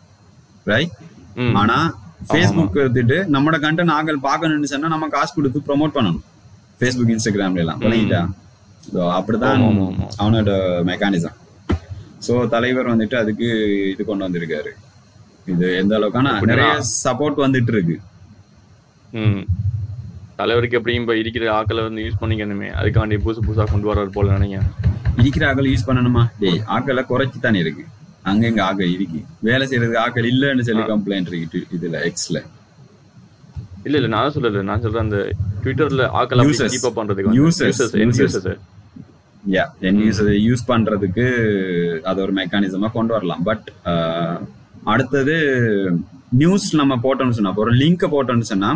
ரைட். 0.71 0.93
ஆனா 1.61 1.77
ஃபேஸ்புக் 2.29 2.79
எடுத்துட்டு 2.83 3.17
நம்மளோட 3.33 3.57
கண்டென்ட் 3.65 3.95
ஆகல் 3.97 4.25
பார்க்கணும்னு 4.27 4.71
சொன்னா 4.73 4.87
நம்ம 4.95 5.09
காசு 5.15 5.31
கொடுத்து 5.35 5.59
ப்ரோமோட் 5.67 5.95
பண்ணணும். 5.97 6.23
ஃபேஸ்புக் 6.79 7.13
இன்ஸ்டாகிராம்ல 7.15 7.63
எல்லாம். 7.65 7.81
பண்ணிக்கிட்டா 7.85 8.21
So, 8.91 8.99
அப்படிதான். 9.15 9.63
அவனோட 10.21 10.51
மெக்கானிசம் 10.89 11.35
சோ 12.25 12.33
தலைவர் 12.53 12.89
வந்துட்டு 12.91 13.15
அதுக்கு 13.21 13.47
இது 13.91 14.01
கொண்டு 14.07 14.25
வந்திருக்காரு. 14.25 14.71
இது 15.51 15.65
எந்த 15.81 15.93
அளவுக்கான 15.97 16.31
நிறைய 16.51 16.71
சப்போர்ட் 17.03 17.43
வந்துட்டு 17.43 17.71
இருக்கு. 17.75 17.97
தலைவருக்கு 20.39 20.77
எப்படியும் 20.79 21.03
இப்ப 21.05 21.15
இருக்கிற 21.21 21.45
ஆக்களை 21.57 21.81
வந்து 21.87 22.03
யூஸ் 22.05 22.19
பண்ணிக்கணுமே. 22.21 22.69
அதுக்காண்டி 22.79 23.17
புதுசு 23.25 23.41
புதுசா 23.47 23.65
கொண்டு 23.71 23.89
வர்றாரு 23.91 24.11
போல 24.17 24.37
நினைக்கிறேன். 24.37 24.69
இருக்கிற 25.23 25.45
ஆக்கள் 25.51 25.71
யூஸ் 25.73 25.87
பண்ணணுமா? 25.89 26.23
டேய் 26.43 26.61
ஆக்களை 26.75 27.03
குறைச்சி 27.11 27.39
தானே 27.45 27.59
இருக்கு. 27.65 27.85
அங்கங்க 28.31 28.61
ஆக்கள் 28.69 28.93
இருக்கு. 28.97 29.19
வேலை 29.49 29.65
செய்யறதுக்கு 29.69 30.03
ஆக்கள் 30.05 30.29
இல்லைன்னு 30.33 30.67
சொல்லி 30.69 30.85
கம்ப்ளைண்ட் 30.93 31.31
இருக்கு 31.33 31.61
இதுல 31.79 31.99
எக்ஸ்ல 32.11 32.39
இல்ல 33.85 33.95
இல்ல 33.99 34.09
நான் 34.15 34.33
சொல்லல. 34.35 34.61
நான் 34.69 34.81
சொல்றேன் 34.85 35.05
அந்த 35.07 35.19
ட்விட்டர்ல 35.63 36.03
Users. 36.49 36.71
கீப் 36.73 36.87
அப் 36.89 36.97
பண்றதுக்கு. 36.99 37.35
யூசர்ஸ் 37.39 37.81
என். 38.03 38.11
யூசர்ஸ் 38.11 38.49
யா 39.55 39.63
என் 39.87 39.99
யூஸ் 40.05 40.21
யூஸ் 40.47 40.63
பண்றதுக்கு 40.71 41.25
அது 42.09 42.19
ஒரு 42.25 42.33
மெக்கானிசமா 42.39 42.89
கொண்டு 42.97 43.13
வரலாம். 43.15 43.43
பட் 43.49 43.67
அடுத்தது 44.93 45.35
நியூஸ் 46.41 46.67
நம்ம 46.79 46.95
போட்டோம்னு 47.03 47.37
சொன்னா 47.37 47.53
ஒரு 47.63 47.71
லிங்க் 47.81 48.05
போட்டோம்னு 48.15 48.49
சொன்னா 48.53 48.71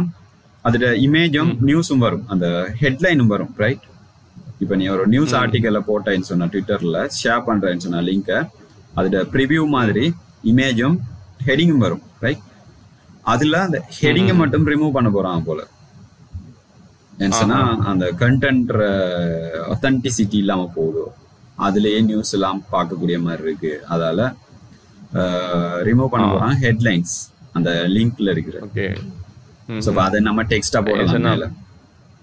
அதோட 0.66 0.88
இமேஜும் 1.08 1.52
நியூஸும் 1.70 2.04
வரும். 2.06 2.24
அந்த 2.34 2.46
ஹெட்லைனும் 2.82 3.32
வரும் 3.34 3.52
ரைட் 3.64 3.84
இப்போ 4.64 4.76
நீ 4.80 4.86
ஒரு 4.96 5.04
நியூஸ் 5.14 5.34
ஆர்டிக்கல்ல 5.42 5.80
போட்டேன்னு 5.90 6.30
சொன்னா 6.30 6.46
ட்விட்டர்ல 6.54 7.00
ஷேர் 7.20 7.44
பண்றேன்னு 7.48 7.84
சொன்னா 7.86 8.02
லிங்கை 8.10 8.40
அதோட 8.98 9.20
ப்ரிவியூ 9.34 9.64
மாதிரி 9.76 10.06
இமேஜும் 10.52 10.96
ஹெடிங்கும் 11.48 11.84
வரும் 11.86 12.04
ரைட் 12.26 12.44
அதுல 13.32 13.60
அந்த 13.68 13.80
ஹெடிங்கை 13.98 14.36
மட்டும் 14.42 14.68
ரிமூவ் 14.74 14.96
பண்ண 14.98 15.10
போறான் 15.16 15.46
போல. 15.50 15.62
சொன்னா 17.40 17.60
அந்த 17.90 18.06
கண்டென்ட் 18.22 18.72
ஒத்தன்டிசிட்டி 19.74 20.38
இல்லாம 20.44 20.70
போகுது 20.78 21.04
அதுலயே 21.66 22.00
நியூஸ் 22.10 22.34
எல்லாம் 22.38 22.60
பார்க்கக்கூடிய 22.74 23.18
மாதிரி 23.26 23.44
இருக்கு. 23.48 23.74
அதால 23.94 24.22
ரிமூவ் 25.88 26.14
பண்ண 26.14 26.26
போறான் 26.34 26.56
ஹெட்லைன்ஸ் 26.64 27.14
அந்த 27.58 27.72
லிங்க்ல 27.96 28.32
இருக்கிற. 28.36 28.58
ஓகே. 28.68 28.88
சோ 29.86 29.92
அதை 30.08 30.20
நம்ம 30.30 30.44
டெக்ஸ்டா 30.54 30.82
போடலாம் 30.88 31.54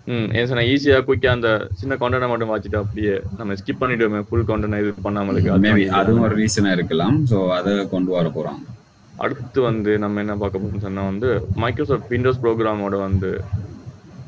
ம் 0.07 0.29
ஏன் 0.39 0.61
ஈஸியா 0.73 0.99
குயிக்கா 1.07 1.31
அந்த 1.37 1.49
சின்ன 1.81 1.97
கான்டென்ட் 2.01 2.31
மட்டும் 2.33 2.51
வாச்சிட்டு 2.53 2.79
அப்படியே 2.83 3.15
நம்ம 3.39 3.57
ஸ்கிப் 3.61 3.81
பண்ணிடுவோமே 3.83 4.21
ஃபுல் 4.29 4.47
கான்டென்ட் 4.51 4.81
இது 4.83 4.93
பண்ணாம 5.07 5.33
இருக்கு 5.35 5.57
மேபி 5.67 5.85
அதுவும் 5.99 6.25
ஒரு 6.29 6.37
ரீசனா 6.43 6.71
இருக்கலாம். 6.79 7.17
சோ 7.31 7.39
அதை 7.59 7.73
கொண்டு 7.95 8.11
வர 8.17 8.29
போறாங்க 8.37 8.65
அடுத்து 9.21 9.61
வந்து 9.63 9.93
நம்ம 9.99 10.21
என்ன 10.21 10.35
பார்க்க 10.37 10.61
போறோம்னு 10.61 10.87
சொன்னா 10.87 11.03
வந்து 11.05 11.29
மைக்ரோசாஃப்ட் 11.57 12.13
விண்டோஸ் 12.13 12.43
ப்ரோக்ராமோட 12.45 12.97
வந்து 12.99 13.31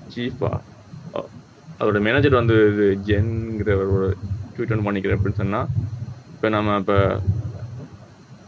சீஃபா 0.08 0.52
அதோட 1.78 2.00
மேனேஜர் 2.00 2.40
வந்து 2.40 2.56
இது 2.72 2.86
ஜென்ங்கிற 3.06 3.70
ஒரு 3.94 4.08
ட்வீட் 4.52 4.72
ஒன்று 4.72 4.86
பண்ணிக்கிறேன் 4.86 5.16
அப்படின்னு 5.16 5.40
சொன்னா 5.40 5.60
இப்போ 6.32 6.48
நம்ம 6.48 6.76
இப்போ 6.78 6.96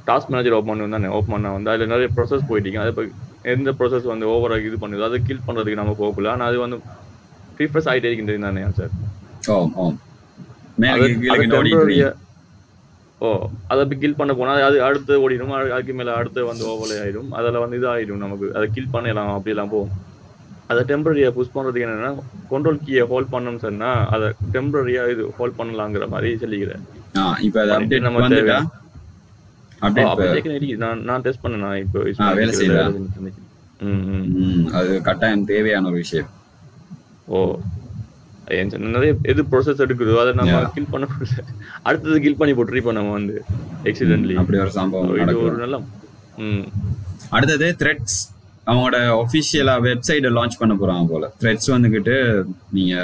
டாஸ்க் 0.06 0.32
மேனேஜர் 0.32 0.56
ஓப்பன் 0.56 0.72
பண்ணி 0.72 0.96
தானே 0.96 1.10
ஓப்பன் 1.10 1.34
பண்ணா 1.34 1.52
வந்து 1.52 1.70
அதில் 1.70 1.92
நிறைய 1.92 2.08
ப்ராசஸ் 2.16 2.48
போயிட்டீங்க 2.48 2.80
அதை 2.82 2.90
இப்போ 2.94 3.04
எந்த 3.52 3.70
ப்ராசஸ் 3.70 4.06
வந்து 4.06 4.26
ஓவரா 4.26 4.58
இது 4.62 4.78
பண்ணுது 4.82 5.08
அதை 5.08 5.20
கில் 5.22 5.46
பண்றதுக்கு 5.46 5.80
நம்ம 5.80 5.94
போகல 5.98 6.30
ஆனா 6.30 6.46
அது 6.46 6.58
வந்து 6.58 6.78
ப்ரீஃபஸ் 7.56 7.88
ஆகிட்டே 7.90 8.10
இருக்கின்றது 8.10 8.46
தானே 8.46 8.62
சார் 8.78 8.92
ஓ 13.24 13.48
அது 13.68 13.88
போய் 13.88 13.98
கில் 13.98 14.14
பண்ண 14.14 14.32
போனா 14.34 14.52
அது 14.52 14.82
அடுத்து 14.82 15.30
ஓடிடும். 15.30 15.54
அது- 15.56 15.70
அதுக்கு 15.70 15.92
மேல 15.92 16.14
அடுத்து 16.14 16.44
வந்து 16.44 16.66
ஓவலே 16.66 17.06
ஆயிடும். 17.06 17.28
அதில் 17.30 17.56
வந்து 17.56 17.76
இது 17.76 17.86
ஆயிடும் 17.86 18.16
நமக்கு. 18.16 18.54
அதை 18.54 18.68
கில் 18.72 18.88
பண்ணலாம் 18.90 19.42
அப்படிலாம் 19.42 19.68
போகும். 19.68 19.90
அதை 20.66 20.84
டெம்பரரியா 20.84 21.30
புஷ் 21.30 21.50
பண்றதுக்கு 21.54 21.84
என்னன்னா 21.86 22.18
கண்ட்ரோல் 22.50 22.78
கீயை 22.86 23.06
ஹோல்ட் 23.06 23.32
பண்ணணும் 23.32 23.58
சொன்னா 23.58 24.08
அதை 24.08 24.32
டெம்பரரியா 24.52 25.10
இது 25.10 25.32
ஹோல்ட் 25.36 25.58
பண்ணலாங்கிற 25.58 26.08
மாதிரி 26.08 26.34
சொல்லிக்கிறேன். 26.34 26.82
இப்போ 27.40 27.60
அது 27.60 27.70
அப்டேட் 27.70 28.00
நம்ம 28.00 28.18
இருக்கு. 28.26 28.52
நான் 30.76 31.02
நான் 31.02 31.20
டெஸ்ட் 31.20 31.44
பண்ணேன். 31.44 31.76
இப்போ 31.76 32.02
வேலை 32.34 32.54
ம் 33.80 34.74
அது 34.74 35.00
கட்டாயம் 35.02 35.44
தேவையான 35.44 35.86
ஒரு 35.86 35.96
விஷயம். 35.96 36.26
ஓ 37.24 37.58
நிறைய 38.94 39.10
எது 39.22 39.42
ப்ராசஸ் 39.50 39.82
எடுக்குதோ 39.84 40.16
அதை 40.22 40.32
நம்ம. 40.34 40.58
கில் 40.74 40.90
பண்ண 40.90 41.04
முடியல. 41.10 41.42
அடுத்தது 41.82 42.20
கில் 42.20 42.36
பண்ணி 42.36 42.54
போட்டு 42.54 42.76
இப்போ 42.76 42.92
நம்ம 42.92 43.10
வந்து 43.10 43.34
எக்ஸிடென்ட்லி 43.84 44.34
அப்படி 44.42 44.58
ஒரு 44.58 44.70
சம்பவம் 44.70 45.12
இது 45.24 45.36
ஒரு 45.48 45.56
நல்ல 45.56 45.78
ம். 46.44 46.64
அடுத்தது 47.30 47.76
த்ரெட்ஸ் 47.80 48.18
அவங்களோட 48.66 48.98
ஒஃபிஷியலா 49.22 49.74
வெப்சைட்டை 49.86 50.30
லான்ச் 50.30 50.60
பண்ண 50.60 50.74
போறாங்க 50.74 51.06
போல. 51.08 51.24
த்ரெட்ஸ் 51.40 51.70
வந்துகிட்டு 51.70 52.16
நீங்க 52.72 52.94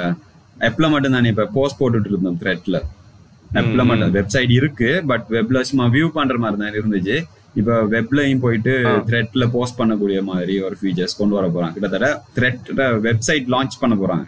ஆப்ல 0.57 0.89
மட்டும் 0.89 1.11
தானே 1.11 1.29
இப்ப 1.29 1.45
போஸ்ட் 1.53 1.79
போட்டுட்டு 1.81 2.09
இருந்தோம் 2.09 2.39
த்ரெட்ல 2.41 2.77
ஆப்ல 3.55 3.83
மட்டும் 3.83 4.13
வெப்சைட் 4.17 4.51
இருக்கு 4.51 5.01
பட் 5.05 5.25
வெப்ல 5.29 5.61
சும்மா 5.61 5.85
வியூ 5.85 6.07
பண்ற 6.09 6.37
மாதிரி 6.37 6.59
தான் 6.61 6.77
இருந்துச்சு. 6.79 7.17
இப்ப 7.55 7.77
வெப்லயும் 7.93 8.39
போயிட்டு 8.39 8.73
த்ரெட்ல 9.07 9.45
போஸ்ட் 9.51 9.79
பண்ணக்கூடிய 9.79 10.21
மாதிரி 10.23 10.61
ஒரு 10.61 10.75
ஃபீச்சர்ஸ் 10.81 11.17
கொண்டு 11.17 11.35
வர 11.35 11.47
போறாங்க. 11.47 11.73
கிட்டத்தட்ட 11.73 12.09
த்ரெட் 12.37 12.69
வெப்சைட் 13.07 13.49
லான்ச் 13.55 13.81
பண்ண 13.81 13.95
போறாங்க. 13.95 14.25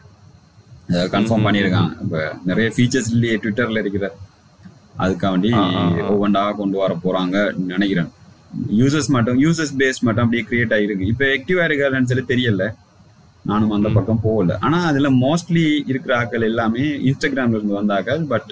கன்ஃபார்ம் 1.14 1.46
பண்ணியிருக்காங்க 1.48 1.92
இப்ப 2.04 2.22
நிறைய 2.50 2.68
ஃபீச்சர்ஸ் 2.76 3.10
இல்லையே 3.16 3.36
ட்விட்டர்ல 3.44 3.82
இருக்கிற. 3.84 4.08
அதுக்காண்டி 5.04 5.52
ஒவ்வொன்றா 6.12 6.44
கொண்டு 6.62 6.78
வர 6.82 6.94
போறாங்க 7.06 7.38
நினைக்கிறேன். 7.74 8.10
யூசர்ஸ் 8.80 9.10
மட்டும் 9.16 9.38
யூசர்ஸ் 9.44 9.74
பேஸ் 9.82 10.00
மட்டும் 10.08 10.24
அப்படியே 10.26 10.44
கிரியேட் 10.50 10.74
ஆகிருக்கு 10.76 11.10
இப்போ 11.12 11.26
ஆக்டிவா 11.36 11.64
இருக்காதுன்னு 11.70 12.10
சொல்லி 12.12 12.26
தெரியல. 12.34 12.66
நானும் 13.50 13.74
அந்த 13.78 13.90
பக்கம் 13.96 14.22
போகல. 14.26 14.58
ஆனா 14.66 14.78
அதுல 14.90 15.10
மோஸ்ட்லி 15.24 15.64
இருக்கிற 15.92 16.14
ஆட்கள் 16.20 16.48
எல்லாமே 16.50 16.84
இன்ஸ்டாகிராம்ல 17.10 17.58
இருந்து 17.60 17.80
வந்த 17.80 18.20
பட் 18.34 18.52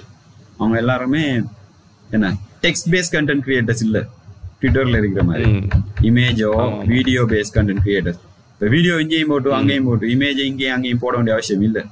அவங்க 0.58 0.76
எல்லாருமே 0.82 1.22
என்ன 2.16 2.32
டெக்ஸ்ட் 2.64 2.90
பேஸ் 2.94 3.12
கண்டென்ட் 3.14 3.44
கிரியேட்டர்ஸ் 3.46 3.84
இல்ல. 3.86 3.98
ட்விட்டர்ல 4.60 4.98
இருக்கிற 5.02 5.22
மாதிரி. 5.28 5.46
இமேஜோ 6.08 6.50
வீடியோ 6.92 7.22
பேஸ் 7.32 7.54
கண்டென்ட் 7.56 7.84
கிரியேட்டர்ஸ் 7.86 8.20
இப்போ 8.52 8.66
வீடியோ 8.74 8.94
இங்கேயும் 9.04 9.32
போட்டு 9.32 9.50
அங்கேயும் 9.58 9.88
போட்டு 9.88 10.06
இமேஜ் 10.14 10.40
இங்கேயும் 10.50 10.74
அங்கேயும் 10.76 11.00
போட 11.04 11.14
வேண்டிய 11.16 11.34
அவசியம் 11.36 11.64
இல்லை. 11.68 11.82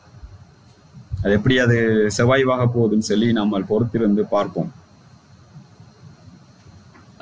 அது 1.22 1.32
எப்படி 1.38 1.56
அது 1.64 1.76
செவாய்வாக 2.18 2.66
போகுதுன்னு 2.74 3.08
சொல்லி 3.12 3.28
நம்ம 3.38 3.60
பொறுத்திருந்து 3.70 4.22
பார்ப்போம். 4.36 4.70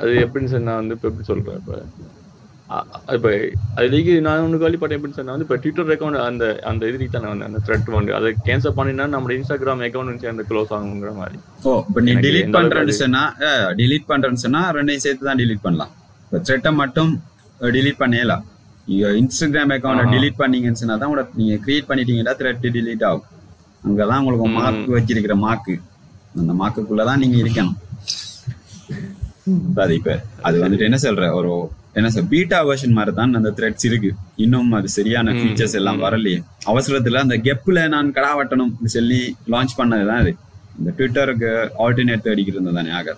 அது 0.00 0.12
எப்படின்னு 0.24 0.50
சொன்னா 0.56 0.74
வந்து 0.80 0.94
இப்போ 0.96 1.06
எப்படி 1.10 1.26
சொல்றேன் 1.30 1.58
இப்போ 1.60 1.76
இப்போ 3.16 3.30
அதுலேக்கு 3.78 4.14
நான் 4.26 4.42
ஒன்று 4.46 4.58
கேள்விப்பட்டேன் 4.62 4.98
எப்படின்னு 4.98 5.18
சொன்னா 5.18 5.34
வந்து 5.34 5.46
இப்போ 5.46 5.56
ட்விட்டர் 5.62 5.92
அக்கௌண்ட் 5.94 6.18
அந்த 6.26 6.44
அந்த 6.70 6.82
இதுக்கு 6.90 7.08
தானே 7.14 7.28
வந்து 7.32 7.46
அந்த 7.48 7.60
த்ரெட் 7.66 7.88
வந்து 7.98 8.12
அதை 8.18 8.30
கேன்சல் 8.48 8.74
பண்ணினா 8.78 9.04
நம்ம 9.14 9.32
இன்ஸ்டாகிராம் 9.36 9.82
அக்கௌண்ட் 9.86 10.22
சேர்ந்து 10.24 10.44
க்ளோஸ் 10.50 10.72
ஆகுங்கிற 10.76 11.12
மாதிரி. 11.20 11.38
ஓ 11.68 11.72
இப்போ 11.88 12.02
நீ 12.08 12.12
அளவுக்கு 12.18 12.52
பண்றேன்னு 12.58 12.96
சொன்னா 13.02 13.22
delete 13.80 14.06
பண்றேன்னு 14.12 14.42
சொன்னா 14.44 14.62
ரெண்டையும் 14.78 15.04
சேர்த்து 15.06 15.28
தான் 15.30 15.40
delete 15.42 15.64
பண்ணலாம். 15.66 15.92
இப்போ 16.26 16.40
த்ரெட்டை 16.48 16.72
மட்டும் 16.82 17.12
delete 17.78 17.98
பண்ணலாம் 18.04 18.44
இன்ஸ்டாகிராம் 19.22 19.74
அக்கௌண்ட் 19.78 20.12
delete 20.16 20.38
பண்ணீங்கன்னு 20.42 20.82
சொன்னா 20.82 20.98
தான் 21.04 21.34
நீங்க 21.40 21.56
கிரியேட் 21.66 21.90
பண்ணிட்டீங்கன்னா 21.90 22.36
த்ரெட் 22.42 22.62
delete 22.78 23.04
ஆகும். 23.10 23.26
அங்கதான் 23.88 24.20
உங்களுக்கு 24.22 24.48
மார்க் 24.58 24.94
வச்சிருக்கிற 24.96 25.36
மார்க்கு 25.46 25.76
அந்த 26.40 26.52
மார்க்குக்குள்ள 26.62 27.04
தான் 27.10 27.22
நீங்க 27.24 27.36
இருக்கணும். 27.42 27.76
அது 29.82 29.92
இப்ப 29.98 30.12
அது 30.46 30.56
வந்துட்டு 30.62 30.86
என்ன 30.88 30.98
சொல்ற? 31.04 31.26
ஒரு 31.38 31.50
என்ன 31.98 32.08
சொல் 32.14 32.28
பீட்டா 32.32 32.58
வெர்ஷன் 32.68 32.96
மாதிரி 32.96 33.12
தான் 33.18 33.38
அந்த 33.38 33.50
த்ரெட்ஸ் 33.58 33.86
இருக்கு. 33.88 34.10
இன்னும் 34.44 34.72
அது 34.78 34.88
சரியான 34.96 35.32
ஃபீச்சர்ஸ் 35.38 35.76
எல்லாம் 35.80 36.02
வரலையே. 36.04 36.40
அவசரத்துல 36.70 37.22
அந்த 37.24 37.36
கெப்ல 37.46 37.86
நான் 37.94 38.12
கடா 38.18 38.32
வெட்டணும் 38.40 38.74
சொல்லி 38.96 39.20
லான்ச் 39.54 39.78
பண்ணதுதான் 39.80 40.20
இது 40.24 40.34
இந்த 40.80 40.90
ட்விட்டருக்கு 40.98 41.50
ஆல்டர்னேட் 41.84 42.30
அடிக்கிறது 42.34 42.76
தானே 42.78 42.92
ஆக. 43.00 43.16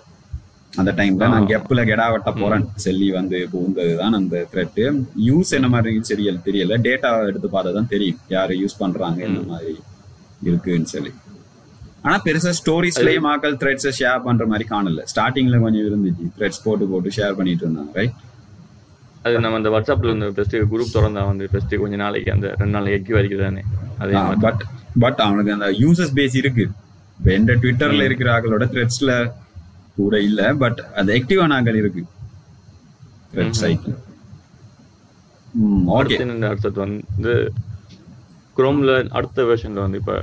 அந்த 0.73 0.91
டைம்ல 0.99 1.27
நான் 1.33 1.49
கெப்ல 1.51 1.81
கெடா 1.89 2.07
வெட்ட 2.13 2.31
போறேன் 2.41 2.65
சொல்லி 2.85 3.07
வந்து 3.19 3.37
புகுந்ததுதான் 3.53 4.17
அந்த 4.19 4.35
த்ரெட் 4.51 4.81
யூஸ் 5.29 5.51
என்ன 5.57 5.69
மாதிரி 5.75 6.01
தெரியல 6.11 6.39
தெரியல. 6.47 6.81
டேட்டா 6.87 7.09
எடுத்து 7.29 7.49
பார்த்தா 7.55 7.73
தான் 7.79 7.91
தெரியும். 7.93 8.21
யாரு 8.35 8.55
யூஸ் 8.63 8.81
பண்றாங்க 8.83 9.21
என்ன 9.29 9.41
மாதிரி. 9.53 9.73
இருக்குன்னு 10.47 10.89
சொல்லி. 10.93 11.11
ஆனா 12.05 12.15
பெருசா 12.25 12.51
ஸ்டோரிஸ்லயே 12.59 13.19
மக்கள் 13.27 13.57
த்ரெட்ஸை 13.61 13.91
ஷேர் 13.99 14.21
பண்ற 14.27 14.43
மாதிரி 14.51 14.65
காணல. 14.73 15.01
ஸ்டார்டிங்ல 15.11 15.57
கொஞ்சம் 15.63 15.85
இருந்துச்சு. 15.89 16.27
த்ரெட்ஸ் 16.37 16.61
போட்டு 16.65 16.85
போட்டு 16.91 17.09
ஷேர் 17.17 17.37
பண்ணிட்டு 17.39 17.65
இருந்தாங்க 17.67 17.93
ரைட் 17.99 18.17
அது 19.25 19.41
நம்ம 19.43 19.57
அந்த 19.61 19.71
வாட்ஸ்அப்ல 19.73 20.09
இருந்து 20.11 20.27
ஃபர்ஸ்ட் 20.35 20.55
குரூப் 20.71 20.93
திறந்தா 20.95 21.23
வந்து 21.31 21.47
ஃபர்ஸ்ட் 21.51 21.73
கொஞ்ச 21.81 21.95
நாளைக்கு 22.03 22.29
அந்த 22.35 22.47
ரெண்டு 22.61 22.75
நாளைக்கு 22.75 22.97
எக்கி 22.99 23.13
வரைக்கும் 23.17 23.43
தானே 23.47 23.63
அதே 24.03 24.21
பட் 24.45 24.63
பட் 25.03 25.19
அவனுக்கு 25.25 25.53
அந்த 25.57 25.67
யூசர்ஸ் 25.83 26.15
பேஸ் 26.19 26.37
இருக்கு. 26.41 26.65
எந்த 27.37 27.53
ட்விட்டர்ல 27.61 28.05
இருக்கிற 28.09 28.29
ஆக்களோட 28.35 28.65
த்ரெட்ஸ்ல 28.73 29.11
கூட 29.97 30.15
இல்ல 30.29 30.41
பட் 30.63 30.79
அது 30.99 31.09
ஆக்டிவான 31.17 31.55
ஆக்கள் 31.59 31.79
இருக்கு. 31.81 32.03
த்ரெட் 33.33 33.59
சைட்ல 33.61 33.93
ஓகே 35.97 36.17
அடுத்து 36.49 36.79
வந்து 36.85 37.33
குரோம்ல 38.55 38.93
அடுத்த 39.11 39.43
வெர்ஷன்ல 39.43 39.85
வந்து 39.85 39.99
இப்ப 40.01 40.15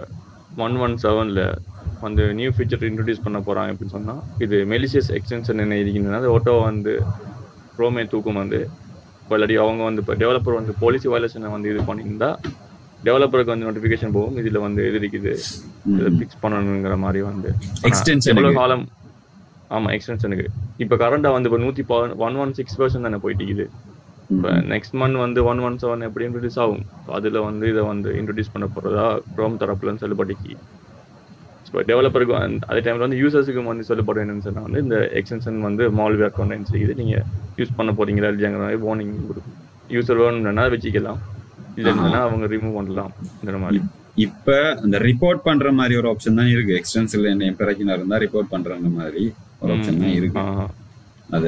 ஒன் 0.65 0.77
ஒன் 0.77 0.95
செவன்ல 1.03 1.43
வந்து 2.03 2.25
நியூ 2.39 2.51
ஃபீச்சர் 2.57 2.89
இன்ட்ரடியூஸ் 2.89 3.25
பண்ண 3.25 3.39
போறாங்க 3.47 3.73
அப்படின்னு 3.73 3.95
சொன்னா 3.97 4.15
இது 4.45 4.57
மெலிசியஸ் 4.73 5.11
எக்ஸ்டென்ஷன் 5.19 5.63
என்ன 5.65 5.79
இருக்குதுன்னா 5.83 6.21
அது 6.23 6.33
ஓட்டோ 6.37 6.55
வந்து 6.65 6.93
குரோமே 7.77 8.05
தூக்கும் 8.13 8.41
வந்து 8.43 8.61
இல்லாட்டி 9.31 9.57
அவங்க 9.65 9.83
வந்து 9.85 10.03
இப்போ 10.05 10.15
டெவலப்பர் 10.21 10.59
வந்து 10.59 10.73
பாலிசி 10.83 11.09
வயலேஷனை 11.13 11.51
வந்து 11.55 11.69
இது 11.73 11.81
பண்ணியிருந்தா 11.89 12.31
டெவலப்பருக்கு 13.03 13.53
வந்து 13.55 13.67
நோட்டிஃபிகேஷன் 13.67 14.15
போகும் 14.15 14.39
இதுல 14.41 14.61
வந்து 14.63 14.81
எது 14.89 14.99
இருக்குது 15.01 15.33
இதை 15.93 16.11
ஃபிக்ஸ் 16.17 16.41
பண்ணணுங்கிற 16.45 16.97
மாதிரி 16.99 17.21
வந்து. 17.27 17.51
க்கு. 18.47 18.57
காலம்? 18.57 18.85
ஆமா 19.71 19.89
எக்ஸ்டென்ஷனுக்கு 19.95 20.47
இப்போ 20.79 20.97
கரண்டா 20.97 21.31
வந்து 21.35 21.49
இப்போ 21.51 21.61
நூத்தி 21.65 21.83
ஒன் 22.27 22.39
ஒன் 22.43 22.55
சிக்ஸ் 22.59 22.79
பர்சன்ட் 22.81 23.07
தானே 23.09 23.21
போயிட்டு 23.25 23.45
இருக்குது. 23.45 23.67
இப்போ 24.35 24.51
நெக்ஸ்ட் 24.73 24.97
மந்த் 25.01 25.19
வந்து 25.25 25.41
ஒன் 25.51 25.61
ஒன் 25.67 25.79
செவன் 25.83 26.07
எப்படி 26.07 26.25
இன்ட்ரடியூஸ் 26.29 26.59
ஆகும். 26.65 26.83
அதுல 27.19 27.41
வந்து 27.49 27.67
இதை 27.73 27.85
வந்து 27.93 28.11
இன்ட்ரடியூஸ் 28.21 28.53
பண்ண 28.55 28.67
போறதா 28.75 29.07
க்ரோம் 29.37 29.57
தரப்புலன்னு 29.63 30.03
சொல்லப்பட்டிக்கு 30.05 30.53
இப்போ 31.69 31.81
டெவலப்பருக்கு 31.89 32.35
அதே 32.71 32.81
டைம்ல 32.85 33.07
வந்து 33.07 33.21
யூசர்ஸுக்கு 33.23 33.63
வந்து 33.71 33.87
சொல்லப்படும் 33.89 34.23
என்னன்னு 34.25 34.45
சொன்னா 34.47 34.63
வந்து 34.67 34.83
இந்த 34.85 34.99
எக்ஸ்டென்ஷன் 35.21 35.59
வந்து 35.69 35.85
மால்வேர் 35.99 36.35
கண்டென்ட்ஸ் 36.39 36.77
இது 36.83 36.93
நீங்க 37.01 37.17
யூஸ் 37.59 37.75
பண்ண 37.79 37.93
போறீங்களா 37.99 38.31
இல்லையாங்கிற 38.33 38.63
மாதிரி 38.65 38.81
வார்னிங் 38.85 39.13
கொடுக்கும். 39.31 39.57
யூசர் 39.97 40.21
வேணும்னா 40.23 40.65
வச்சுக்கலாம். 40.75 41.21
இல்லைன்னா 41.79 42.21
அவங்க 42.27 42.47
ரிமூவ் 42.55 42.79
பண்ணலாம் 42.79 43.13
மாதிரி. 43.65 43.81
இப்ப 44.27 44.57
அந்த 44.85 44.97
ரிப்போர்ட் 45.09 45.45
பண்ற 45.49 45.73
மாதிரி 45.81 45.97
ஒரு 46.01 46.09
ஆப்ஷன் 46.13 46.39
தான் 46.41 46.53
இருக்கு. 46.55 46.73
எக்ஸ்டென்சிவ்ல 46.81 47.33
என்ன 47.35 47.51
பிறகு 47.61 47.85
இருந்தா 47.97 48.19
ரிப்போர்ட் 48.25 48.53
பண்ற 48.55 48.79
மாதிரி 48.99 49.25
ஒரு 49.63 49.73
ஆப்ஷன் 49.75 50.03
தான் 50.05 50.17
இருக்கு. 50.19 50.45
அத 51.37 51.47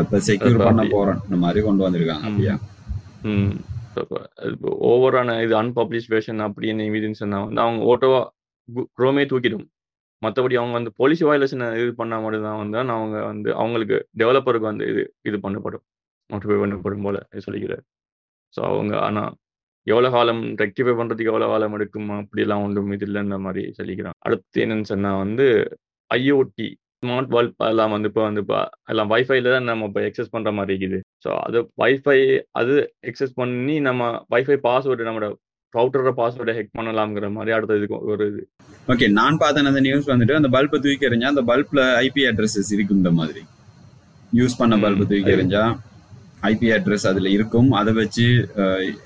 இப்ப 0.00 0.18
செக்யூர் 0.26 0.64
பண்ண 0.66 0.82
போறோம். 0.94 1.20
இந்த 1.26 1.36
மாதிரி 1.36 1.60
கொண்டு 1.66 1.84
வந்திருக்காங்க 1.86 2.26
அப்படியா? 2.28 2.54
ம். 3.30 3.52
ஓவரான 4.90 5.34
இது 5.44 5.54
அன்பப்ளிஷ் 5.60 6.08
வெர்ஷன் 6.12 6.40
அப்படின்னு 6.46 7.20
சொன்னா 7.22 7.38
வந்து 7.44 7.62
அவங்க 7.64 7.82
ஓட்டோவா 7.92 8.20
க்ரோமே 8.98 9.24
தூக்கிடும். 9.32 9.66
மற்றபடி 10.22 10.54
அவங்க 10.60 10.74
வந்து 10.78 10.92
பாலிசி 11.00 11.24
வயலேஷன் 11.28 11.62
இது 11.82 11.92
பண்ணா 11.94 12.16
மட்டும் 12.24 12.46
தான் 12.48 12.60
வந்து 12.62 12.76
அவங்க 12.96 13.16
வந்து 13.30 13.50
அவங்களுக்கு 13.54 13.96
டெவலப்பருக்கு 14.20 14.70
வந்து 14.70 14.84
இது 14.92 15.02
இது 15.28 15.36
பண்ணப்படும். 15.46 15.84
நோட்டிஃபை 16.30 16.58
பண்ணப்படும் 16.62 17.06
போல 17.06 17.16
சொல்லிக்கிறார். 17.46 17.84
ஸோ 18.54 18.60
அவங்க 18.70 18.92
ஆனா 19.06 19.22
எவ்வளவு 19.86 20.14
காலம் 20.16 20.42
ரெக்டிஃபை 20.62 20.92
பண்றதுக்கு 20.98 21.32
எவ்வளவு 21.32 21.52
காலம் 21.52 21.74
எடுக்கும்? 21.76 22.10
அப்படியெல்லாம் 22.18 22.64
ஒன்றும் 22.66 22.92
இது 22.96 23.06
இல்லைன்ற 23.08 23.38
மாதிரி 23.46 23.62
சொல்லிக்கிறான் 23.78 24.16
அடுத்து 24.26 24.62
என்னன்னு 24.64 24.90
சொன்னா 24.92 25.10
வந்து 25.22 25.46
ஐஓடி 26.10 26.68
ஸ்மார்ட் 27.02 27.30
பல்ப் 27.34 27.62
எல்லாம் 27.70 27.92
வந்து 27.94 28.08
இப்போ 28.10 28.22
வந்து 28.26 28.42
இப்போ 28.44 28.58
எல்லாம் 28.92 29.08
வைஃபைல 29.12 29.52
தான் 29.54 29.66
நம்ம 29.70 29.86
இப்போ 29.90 30.00
எக்ஸஸ் 30.08 30.34
பண்ற 30.34 30.50
மாதிரி 30.58 30.74
இருக்குது. 30.74 30.98
ஸோ 31.24 31.30
அது 31.46 31.58
வைஃபை 31.82 32.18
அது 32.60 32.74
எக்ஸஸ் 33.10 33.38
பண்ணி 33.40 33.76
நம்ம 33.88 34.10
வைஃபை 34.34 34.56
பாஸ்வேர்டு 34.66 35.08
நம்மளோட 35.08 35.30
ரவுட்டரோட 35.74 36.10
பாஸ்வேர்டை 36.20 36.54
ஹெக் 36.58 36.76
பண்ணலாம்ங்கிற 36.78 37.28
மாதிரி 37.36 37.54
அடுத்த 37.56 37.78
இதுக்கு 37.80 37.98
ஒரு 38.12 38.24
இது. 38.32 38.42
ஓகே 38.92 39.06
நான் 39.20 39.40
பார்த்தேன் 39.42 39.70
அந்த 39.70 39.82
நியூஸ் 39.86 40.10
வந்துட்டு 40.12 40.36
அந்த 40.40 40.50
பல்பை 40.56 40.78
தூக்கி 40.84 41.08
எறிஞ்சா 41.08 41.32
அந்த 41.34 41.44
பல்ப்ல 41.50 41.80
ஐபி 42.04 42.24
அட்ரஸஸ் 42.30 42.70
இருக்கு 42.76 42.98
இந்த 43.00 43.12
மாதிரி. 43.20 43.42
யூஸ் 44.40 44.58
பண்ண 44.60 44.76
பல்பை 44.84 45.06
தூக்கி 45.12 45.34
எறிஞ்சா 45.36 45.64
ஐபி 46.50 46.68
அட்ரஸ் 46.76 47.08
அதுல 47.10 47.28
இருக்கும். 47.38 47.68
அதை 47.80 47.90
வச்சு 48.00 48.24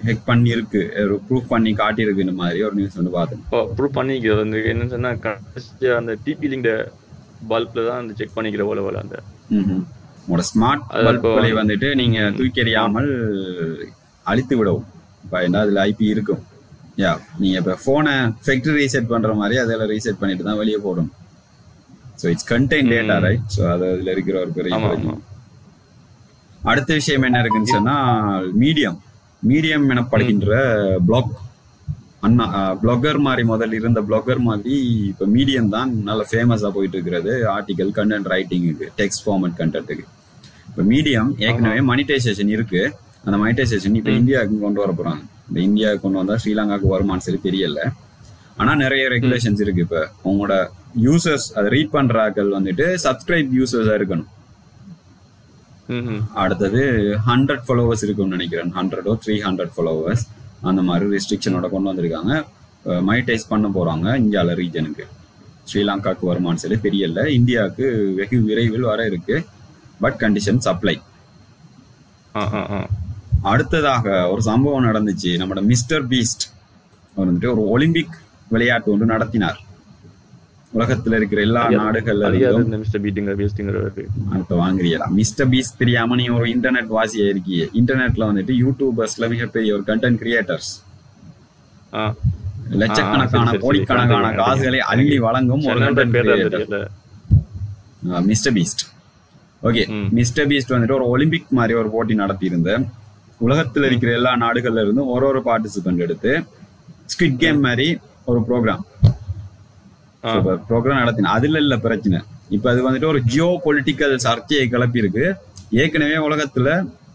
ஹெக் 0.08 0.28
பண்ணி 0.30 0.50
இருக்கு 0.56 0.82
ப்ரூஃப் 1.30 1.50
பண்ணி 1.54 1.72
காட்டியிருக்கு 1.82 2.26
இந்த 2.26 2.36
மாதிரி 2.42 2.60
ஒரு 2.68 2.76
நியூஸ் 2.80 3.00
வந்து 3.00 3.14
பார்த்தேன் 3.18 3.42
ப்ரூவ் 3.78 3.98
பண்ணிக்கிறது 3.98 4.42
வந்து 4.44 4.60
என்னன்னு 4.72 4.94
சொன்னா 4.96 5.12
அந்த 6.02 6.14
டிபி 6.26 6.50
லிங்க் 6.54 6.70
பல்ப்ல 7.50 7.84
தான் 7.88 8.00
அந்த 8.02 8.14
செக் 8.20 8.36
பண்ணிக்கிற 8.36 8.64
போல 8.70 8.80
போல 8.86 9.02
அந்த. 9.04 9.16
உங்களோட 10.24 10.44
ஸ்மார்ட் 10.52 10.84
பல்புகளை 11.06 11.50
வந்துட்டு 11.60 11.88
நீங்க 12.00 12.18
தூக்கி 12.38 12.62
எறியாமல் 12.64 13.10
அழித்து 14.26 14.54
விடவும். 14.60 14.86
இப்போ 15.24 15.36
என்ன 15.46 15.60
அதுல 15.64 15.84
ஐபி 15.90 16.06
இருக்கும். 16.14 16.42
யா 17.02 17.12
நீங்க 17.42 17.56
இப்ப 17.62 17.76
போனை 17.86 18.14
ஃபேக்டரி 18.44 18.74
ரீசெட் 18.80 19.12
பண்ற 19.12 19.32
மாதிரி 19.40 19.56
அதெல்லாம் 19.62 19.90
ரீசெட் 19.94 20.20
பண்ணிட்டு 20.20 20.46
தான் 20.48 20.60
வெளியே 20.62 20.80
போடணும். 20.86 21.14
So 22.20 22.26
it's 22.32 22.48
contain 22.52 22.92
data 22.92 23.16
right 23.26 23.48
so 23.56 23.62
அது 23.72 23.86
அதுல 23.94 24.10
இருக்கிற 24.16 24.36
ஒரு 24.44 24.52
பெரிய 24.58 24.76
அடுத்த 26.60 26.90
விஷயம் 27.00 27.26
என்ன 27.26 27.40
இருக்குன்னு 27.42 27.74
சொன்னா 27.74 27.96
மீடியம் 28.62 28.96
மீடியம் 29.42 29.84
எனப்படுகின்ற 29.94 30.54
பிளாக் 31.08 31.34
அண்ணா 32.26 32.44
பிளாகர் 32.82 33.18
மாதிரி 33.26 33.42
முதல்ல 33.52 33.78
இருந்த 33.80 34.00
பிளாகர் 34.08 34.40
மாதிரி 34.48 34.76
இப்போ 35.10 35.24
மீடியம் 35.36 35.72
தான் 35.76 35.90
நல்ல 36.08 36.22
ஃபேமஸாக 36.30 36.70
போயிட்டு 36.76 36.96
இருக்கிறது 36.98 37.32
ஆர்டிகல் 37.54 37.90
கண்டென்ட் 37.98 38.30
ரைட்டிங்குக்கு 38.34 38.86
டெக்ஸ்ட் 39.00 39.24
ஃபார்மட் 39.24 39.56
கண்டென்ட்டுக்கு 39.60 40.06
இப்போ 40.68 40.84
மீடியம் 40.92 41.30
ஏற்கனவே 41.46 41.82
மனிட்டைசேஷன் 41.90 42.50
இருக்கு. 42.54 42.80
அந்த 43.26 43.36
மனிட்டைசேஷன் 43.42 43.94
இப்போ 44.00 44.12
இந்தியாவுக்கு 44.20 44.56
கொண்டு 44.64 44.80
வர 44.82 44.90
போறாங்க. 44.98 45.22
இந்த 45.48 45.58
இந்தியாவுக்கு 45.68 46.02
கொண்டு 46.04 46.20
வந்தா 46.20 46.34
ஸ்ரீலங்காவுக்கு 46.42 46.88
வருமானு 46.94 47.24
சொல்லி 47.26 47.40
தெரியல. 47.46 47.80
ஆனா 48.60 48.72
நிறைய 48.82 49.04
ரெகுலேஷன்ஸ் 49.14 49.62
இருக்கு 49.64 49.84
இப்போ. 49.86 50.02
உங்களோட 50.30 50.54
யூசர்ஸ் 51.06 51.46
அதை 51.58 51.70
ரீட் 51.76 51.94
பண்ற 51.96 52.20
ஆட்கள் 52.24 52.50
வந்துட்டு 52.58 52.86
சப்ஸ்கிரைப் 53.06 53.50
யூசர்ஸா 53.58 53.94
இருக்கணும். 54.00 54.30
அடுத்தது 56.42 56.82
ஹண்ட்ரட் 57.30 57.64
ஃபாலோவர்ஸ் 57.66 58.04
இருக்கும்னு 58.06 58.36
நினைக்கிறேன். 58.36 58.72
ஹண்ட்ரடோ 58.78 59.14
த்ரீ 59.24 59.36
ஹண்ட்ரட் 59.46 59.74
ஃபாலோவர்ஸ் 59.76 60.24
அந்த 60.62 60.82
மாதிரி 60.82 61.06
ரெஸ்ட்ரிக்ஷனோட 61.14 61.68
கொண்டு 61.68 61.90
வந்திருக்காங்க. 61.90 62.34
மைடைஸ் 63.08 63.48
பண்ண 63.48 63.66
போறாங்க 63.76 64.06
இந்தியால 64.22 64.54
ரீஜனுக்கு 64.60 65.04
ஸ்ரீலங்காவுக்கு 65.68 66.28
வருமானு 66.30 66.62
சொல்லி 66.62 66.78
தெரியல. 66.82 67.26
இந்தியாவுக்கு 67.38 67.86
வெகு 68.16 68.38
விரைவில் 68.42 68.88
வர 68.90 69.06
இருக்கு. 69.06 69.36
பட் 70.00 70.18
கண்டிஷன் 70.20 70.64
சப்ளை 70.66 70.96
அடுத்ததாக 73.42 74.06
ஒரு 74.30 74.42
சம்பவம் 74.42 74.84
நடந்துச்சு. 74.84 75.30
நம்மளோட 75.40 75.62
மிஸ்டர் 75.72 76.08
பீஸ்ட் 76.08 76.44
அவர் 77.14 77.28
வந்துட்டு 77.28 77.52
ஒரு 77.52 77.62
ஒலிம்பிக் 77.74 78.16
விளையாட்டு 78.48 78.92
ஒன்று 78.92 79.06
நடத்தினார். 79.06 79.60
உலகத்துல 80.76 81.16
இருக்கிற 81.18 81.40
எல்லா 81.46 81.62
நாடுகள்ல 81.76 82.30
மிஸ்டர் 82.80 83.02
பீட்டுங்கிற 83.04 83.34
பேஸ்ட்டுங்கிறவர் 83.40 84.00
அடுத்த 84.32 84.52
வாங்குறீங்களா? 84.62 85.06
மிஸ்டர் 85.20 85.48
பீஸ் 85.52 85.70
தெரியாம 85.80 86.16
நீ 86.20 86.24
ஒரு 86.38 86.46
இன்டர்நெட் 86.54 86.90
வாசியா 86.96 87.26
இருக்கியே 87.32 87.66
இன்டர்நெட்ல 87.80 88.28
வந்துட்டு 88.30 88.54
யூடியூபர்ஸ்ல 88.64 89.28
மிகப்பெரிய 89.34 89.74
ஒரு 89.76 89.84
கண்டென்ட் 89.90 90.20
கிரியேட்டர்ஸ் 90.22 90.70
லட்சக்கணக்கான 92.82 93.50
கோடிக்கணக்கான. 93.64 94.30
காசுகளை 94.40 94.80
அள்ளி 94.92 95.18
வழங்கும் 95.26 95.64
ஒரு 95.70 95.80
content 95.84 96.16
creator 96.16 96.66
Mister 98.30 98.54
Beast 98.56 98.82
okay. 99.62 99.82
Mister 100.18 100.48
Beast 100.50 100.74
வந்துட்டு 100.74 100.96
ஒரு 100.98 101.06
ஒலிம்பிக் 101.14 101.56
மாதிரி 101.58 101.74
ஒரு 101.80 101.88
போட்டி 101.94 102.14
நடத்தி 102.22 102.44
இருந்த 102.46 102.70
உலகத்துல 103.40 103.86
இருக்கிற 103.88 104.10
எல்லா 104.18 104.32
நாடுகள்ல 104.42 104.82
இருந்தும் 104.84 105.10
ஒரு 105.14 105.24
ஒரு 105.26 105.40
பார்ட்டிசிபென்ட் 105.48 106.04
எடுத்து 106.06 106.32
ஸ்குவிட் 107.12 107.40
கேம் 107.42 107.60
மாதிரி 107.60 107.88
ஒரு 108.30 108.40
ப்ரோக்ராம். 108.46 108.82
ப்ரோக்ராம் 110.68 111.00
நடத்தின 111.02 111.32
அதுல 111.38 111.58
இல்ல 111.58 111.76
பிரச்சனை. 111.76 112.18
இப்ப 112.48 112.70
அது 112.70 112.80
வந்துட்டு 112.86 113.10
ஒரு 113.12 113.20
ஜியோ 113.32 113.48
பொலிட்டிக்கல் 113.64 114.14
சர்ச்சையை 114.26 114.68
கிளப்பி 114.68 114.98
இருக்கு 114.98 115.24
ஏற்கனவே 115.82 116.16
உலகத்துல 116.28 116.70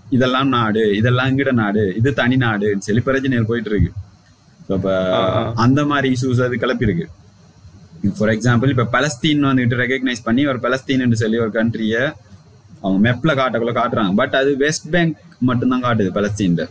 இதெல்லாம் 0.09 0.47
நாடு 0.47 0.81
இதெல்லாம் 0.97 1.29
இங்கிட 1.31 1.51
நாடு 1.51 1.83
இது 1.97 2.13
தனி 2.13 2.37
நாடுன்னு 2.37 2.85
சொல்லி 2.87 3.01
பிரச்சனைகள் 3.01 3.45
போயிட்டு 3.45 3.69
இருக்கு 3.69 3.91
இப்ப. 4.69 4.89
அந்த 5.55 5.85
மாதிரி 5.85 6.07
இஷ்யூஸ் 6.15 6.43
அது 6.45 6.57
கிளப்பி 6.57 6.87
இருக்கு 6.89 7.07
ஃபார் 8.17 8.29
எக்ஸாம்பிள் 8.29 8.73
இப்ப 8.73 8.87
பலஸ்தீன் 8.97 9.47
வந்துட்டு 9.49 9.79
ரெகக்னைஸ் 9.83 10.21
பண்ணி 10.23 10.43
ஒரு 10.47 10.59
பலஸ்தீன் 10.65 11.21
சொல்லி 11.23 11.37
ஒரு 11.37 11.51
கண்ட்ரிய 11.59 11.95
அவங்க 12.83 12.99
மெப்ல 13.07 13.31
காட்டக்குள்ள 13.39 13.73
காட்டுறாங்க. 13.79 14.13
பட் 14.15 14.35
அது 14.35 14.51
வெஸ்ட் 14.57 14.87
பேங்க் 14.93 15.17
மட்டும்தான் 15.39 15.83
காட்டுது 15.83 16.11
பலஸ்தீன்ல. 16.17 16.63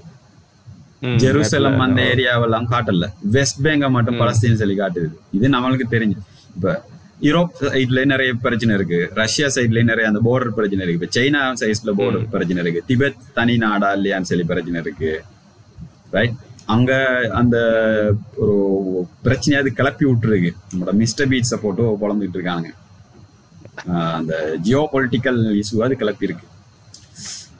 ஜெருசலம் 1.23 1.79
அந்த 1.85 2.01
ஏரியாவெல்லாம் 2.03 2.67
காட்டல. 2.73 3.07
வெஸ்ட் 3.37 3.61
பேங்க 3.67 3.91
மட்டும் 3.91 4.19
பலஸ்தீன் 4.21 4.61
சொல்லி 4.63 4.77
காட்டுது. 4.79 5.09
இது 5.33 5.49
நம்மளுக்கு 5.49 5.87
தெரிஞ்சு. 5.91 6.17
இப்ப 6.57 6.75
யூரோப் 7.27 7.59
சைட்ல 7.73 8.03
நிறைய 8.13 8.31
பிரச்சனை 8.45 8.75
இருக்கு. 8.79 9.01
ரஷ்யா 9.21 9.49
சைட்ல 9.57 9.83
நிறைய 9.91 10.11
அந்த 10.11 10.21
பார்டர் 10.27 10.57
பிரச்சனை 10.59 10.85
இருக்கு. 10.85 11.01
இப்ப 11.01 11.11
சைனா 11.17 11.41
சைஸ்ல 11.63 11.93
பார்டர் 12.01 12.29
பிரச்சனை 12.35 12.63
இருக்கு. 12.65 12.83
திபெத் 12.91 13.27
தனி 13.39 13.57
நாடா 13.65 13.91
இல்லையான்னு 13.97 14.31
சொல்லி 14.31 14.47
பிரச்சனை 14.53 14.81
இருக்கு. 14.85 15.13
ரைட் 16.17 16.37
அங்க 16.75 16.93
அந்த 17.41 17.57
ஒரு 18.43 18.57
பிரச்சனையாவது 19.25 19.71
கிளப்பி 19.79 20.05
விட்டுருக்கு. 20.09 20.51
நம்மளோட 20.71 20.95
மிஸ்டர் 21.03 21.31
பீட்ஸை 21.33 21.59
போட்டு 21.63 21.83
பொழந்துட்டு 22.03 22.39
இருக்காங்க 22.39 22.69
அந்த 24.19 24.35
ஜியோ 24.65 24.83
பொலிட்டிக்கல் 24.93 25.41
இஷ்யூ 25.61 25.83
அது 25.87 25.95
கிளப்பி 26.03 26.29
இருக்கு. 26.29 26.47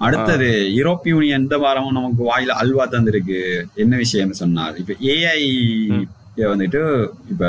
அடுத்தது 0.07 0.49
யூரோப்பிய 0.77 1.15
யூனியன் 1.15 1.43
இந்த 1.45 1.57
வாரமும் 1.65 1.97
நமக்கு 1.97 2.23
வாயில 2.29 2.55
அல்வா 2.63 2.85
தந்திருக்கு. 2.93 3.41
என்ன 3.83 3.93
விஷயம்னு 4.05 4.41
சொன்னார் 4.43 4.79
இப்ப 4.83 4.95
ஏஐ 5.15 5.43
வந்துட்டு 6.53 6.83
இப்ப 7.33 7.45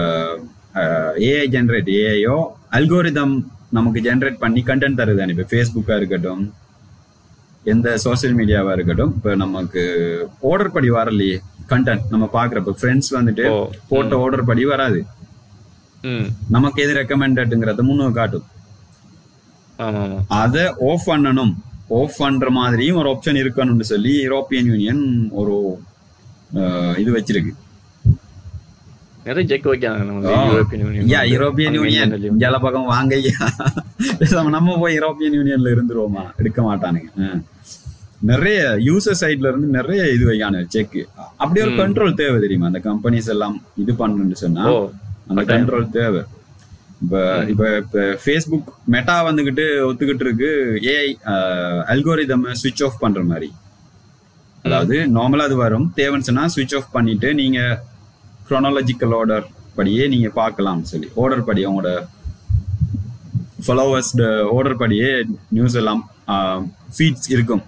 ஏஐ 1.23 1.45
ஜென்ரேட் 1.47 1.89
ஏஐயோ 1.97 2.36
அல்கோரிதம் 2.71 3.36
நமக்கு 3.71 3.99
ஜென்ரேட் 4.01 4.38
பண்ணி 4.38 4.62
கண்டென்ட் 4.63 4.99
தருதானே 4.99 5.34
இப்ப 5.36 5.45
ஃபேஸ்புக்கா 5.51 5.95
இருக்கட்டும் 5.95 6.43
எந்த 7.65 7.88
சோஷியல் 7.97 8.38
மீடியாவா 8.38 8.71
இருக்கட்டும் 8.71 9.12
இப்ப 9.17 9.34
நமக்கு 9.36 9.81
ஆர்டர் 10.43 10.71
படி 10.71 10.89
வரலையே 10.89 11.38
கண்டென்ட் 11.69 12.05
நம்ம 12.10 12.25
பாக்குறப்ப 12.34 12.73
ஃப்ரெண்ட்ஸ் 12.79 13.12
வந்துட்டு 13.17 13.45
போட்ட 13.89 14.15
ஆர்டர் 14.17 14.45
படி 14.45 14.63
வராது 14.65 15.01
நமக்கு 16.49 16.79
எது 16.84 16.93
ரெக்கமெண்டட்ங்கிறத 16.93 17.84
முன்னுக்கு 17.84 18.19
காட்டும் 18.19 18.47
அதை 20.36 20.63
ஆஃப் 20.88 21.07
பண்ணணும் 21.07 21.53
ஆஃப் 21.93 22.17
பண்ற 22.19 22.49
மாதிரியும் 22.51 22.97
ஒரு 22.97 23.10
ஆப்ஷன் 23.10 23.39
இருக்கணும்னு 23.39 23.86
சொல்லி 23.86 24.13
யூரோப்பியன் 24.25 24.69
யூனியன் 24.71 25.03
ஒரு 25.31 25.55
இது 26.97 27.12
வச்சிருக்கு 27.15 27.53
நிறைய 29.25 29.43
செக் 29.49 29.67
வைக்காங்க 29.71 30.29
யா 31.13 31.21
யூரோப்பியன் 31.31 31.75
யூனியன் 31.79 32.13
இந்தியால 32.29 32.57
பக்கம் 32.65 32.91
வாங்க 32.93 33.19
நம்ம 34.55 34.77
போய் 34.84 34.97
யூரோப்பியன் 34.97 35.36
யூனியன்ல 35.39 35.73
இருந்துருவோமா? 35.75 36.23
எடுக்க 36.41 36.60
மாட்டானுங்க. 36.67 37.12
நிறைய 38.31 38.60
யூசர் 38.88 39.19
சைட்ல 39.21 39.49
இருந்து 39.51 39.67
நிறைய 39.77 40.01
இது 40.15 40.25
வைக்கான 40.29 40.63
செக் 40.73 40.97
அப்படி 41.41 41.62
ஒரு 41.65 41.73
கண்ட்ரோல் 41.81 42.19
தேவை 42.21 42.38
தெரியுமா? 42.45 42.69
அந்த 42.71 42.81
கம்பெனிஸ் 42.89 43.29
எல்லாம் 43.36 43.55
இது 43.84 43.93
பண்ணணும்னு 44.01 44.38
சொன்னா 44.43 44.65
அந்த 45.29 45.43
கண்ட்ரோல் 45.53 45.88
தேவை. 45.99 46.21
இப்ப 47.03 47.21
இப்ப 47.51 47.63
இப்ப 47.84 47.99
ஃபேஸ்புக் 48.23 48.67
மெட்டா 48.93 49.15
வந்துகிட்டு 49.27 49.65
ஒத்துக்கிட்டு 49.89 50.25
இருக்கு. 50.27 50.51
ஏஐ 50.93 51.07
அல்கோரிதம் 51.93 52.45
சுவிட்ச் 52.62 52.84
ஆஃப் 52.88 52.99
பண்ற 53.03 53.21
மாதிரி. 53.31 53.49
அதாவது 54.65 54.97
நார்மலா 55.15 55.47
அது 55.49 55.55
வரும். 55.63 55.88
தேவைன்னு 55.97 56.27
சொன்னா 56.29 56.43
சுவிட்ச் 56.55 56.75
ஆஃப் 56.79 56.91
பண்ணிட்டு 56.97 57.29
நீங்க 57.41 57.60
குரோனாலஜிக்கல் 58.51 59.13
ஆர்டர் 59.19 59.45
படியே 59.77 60.05
நீங்க 60.13 60.29
பார்க்கலாம் 60.41 60.81
சொல்லி. 60.91 61.07
ஆர்டர் 61.23 61.47
படி 61.49 61.61
அவங்களோட 61.67 61.91
ஃபாலோவர்ஸ் 63.65 64.13
ஆர்டர் 64.55 64.79
படியே 64.83 65.09
நியூஸ் 65.55 65.77
எல்லாம் 65.81 66.01
ஃபீட்ஸ் 66.95 67.29
இருக்கும். 67.35 67.63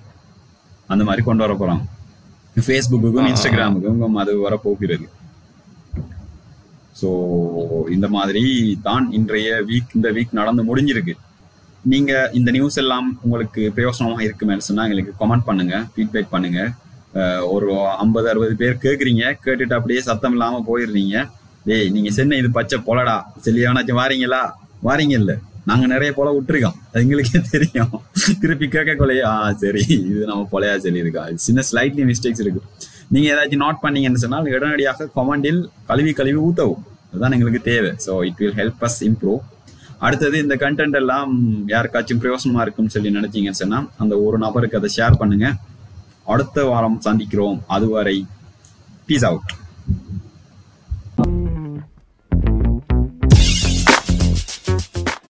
அந்த 0.93 1.03
மாதிரி 1.07 1.21
கொண்டு 1.27 1.43
வர 1.45 1.53
போறாங்க. 1.59 1.83
ஃபேஸ்புக்குக்கும் 2.65 3.27
இன்ஸ்டாகிராமுக்கும் 3.31 4.17
அது 4.23 4.31
வர 4.45 4.55
போகிறது 4.65 5.05
ஸோ 6.99 7.09
இந்த 7.95 8.07
மாதிரி 8.15 8.43
தான் 8.87 9.05
இன்றைய 9.17 9.49
வீக் 9.69 9.95
இந்த 9.99 10.09
வீக் 10.17 10.37
நடந்து 10.39 10.63
முடிஞ்சிருக்கு. 10.67 11.13
நீங்கள் 11.91 12.29
இந்த 12.39 12.49
நியூஸ் 12.57 12.77
எல்லாம் 12.81 13.07
உங்களுக்கு 13.23 13.61
பிரயோசனமாக 13.77 14.25
இருக்குமேன்னு 14.27 14.67
சொன்னால் 14.67 14.87
எங்களுக்கு 14.87 15.13
கமெண்ட் 15.21 15.47
பண்ணுங்கள் 15.47 15.85
ஃபீட்பேக் 15.93 16.33
பண்ணுங்கள் 16.35 16.69
ஒரு 17.54 17.69
ஐம்பது 18.04 18.28
அறுபது 18.32 18.54
பேர் 18.62 18.84
கேட்குறீங்க 18.86 19.23
கேட்டுட்டு 19.45 19.76
அப்படியே 19.78 20.02
சத்தம் 20.10 20.36
இல்லாமல் 20.36 20.67
போயிடுறீங்க. 20.69 21.17
டேய் 21.67 21.89
நீங்கள் 21.95 22.15
சென்னை 22.17 22.38
இது 22.41 22.49
பச்சை 22.60 22.78
பொலடா. 22.88 23.17
செல்லியானாச்சும் 23.45 23.99
வாரீங்களா? 24.02 24.43
வாரீங்க 24.88 25.15
இல்லை 25.21 25.36
நாங்கள் 25.69 25.91
நிறைய 25.93 26.12
பொல 26.15 26.30
விட்டுருக்கோம். 26.36 26.78
அது 26.91 27.02
எங்களுக்கே 27.04 27.39
தெரியும். 27.52 27.93
திருப்பி 28.41 28.67
கேட்க 28.76 28.93
கொலையா 29.02 29.30
ஆ 29.43 29.52
சரி 29.62 29.84
இது 30.10 30.21
நம்ம 30.32 30.41
பொலையா 30.54 30.73
சொல்லியிருக்கா. 30.86 31.23
சின்ன 31.45 31.63
ஸ்லைட்லி 31.69 32.06
மிஸ்டேக்ஸ் 32.10 32.43
இருக்கு. 32.43 32.62
நீங்கள் 33.13 33.32
ஏதாச்சும் 33.34 33.63
நோட் 33.65 33.80
பண்ணீங்கன்னு 33.84 34.23
சொன்னால் 34.23 34.49
உடனடியாக 34.58 35.08
கமெண்டில் 35.17 35.62
கழுவி 35.89 36.13
கழுவி 36.19 36.39
ஊற்றவும் 36.47 36.84
அதுதான் 37.12 37.36
எங்களுக்கு 37.38 37.62
தேவை. 37.71 37.91
So 38.06 38.13
it 38.30 38.39
will 38.43 38.58
help 38.62 38.84
us 38.88 39.02
improve 39.10 39.39
அடுத்தது 40.08 40.38
இந்த 40.43 40.56
கண்டென்ட் 40.63 40.97
எல்லாம் 41.02 41.32
யாருக்காச்சும் 41.73 42.21
பிரயோசனமாக 42.23 42.63
இருக்கும்னு 42.65 42.93
சொல்லி 42.95 43.12
நினைச்சிங்கன்னு 43.19 43.62
சொன்னால் 43.62 43.88
அந்த 44.04 44.13
ஒரு 44.26 44.38
நபருக்கு 44.45 44.80
அதை 44.80 44.89
ஷேர் 44.97 45.19
பண்ணுங்கள் 45.21 45.56
அடுத்த 46.25 46.65
வாரம் 46.65 47.01
சந்திக்கிறோம். 47.03 47.59
அதுவரை 47.67 48.27
பீஸ் 49.05 49.25
அவுட் 49.25 49.53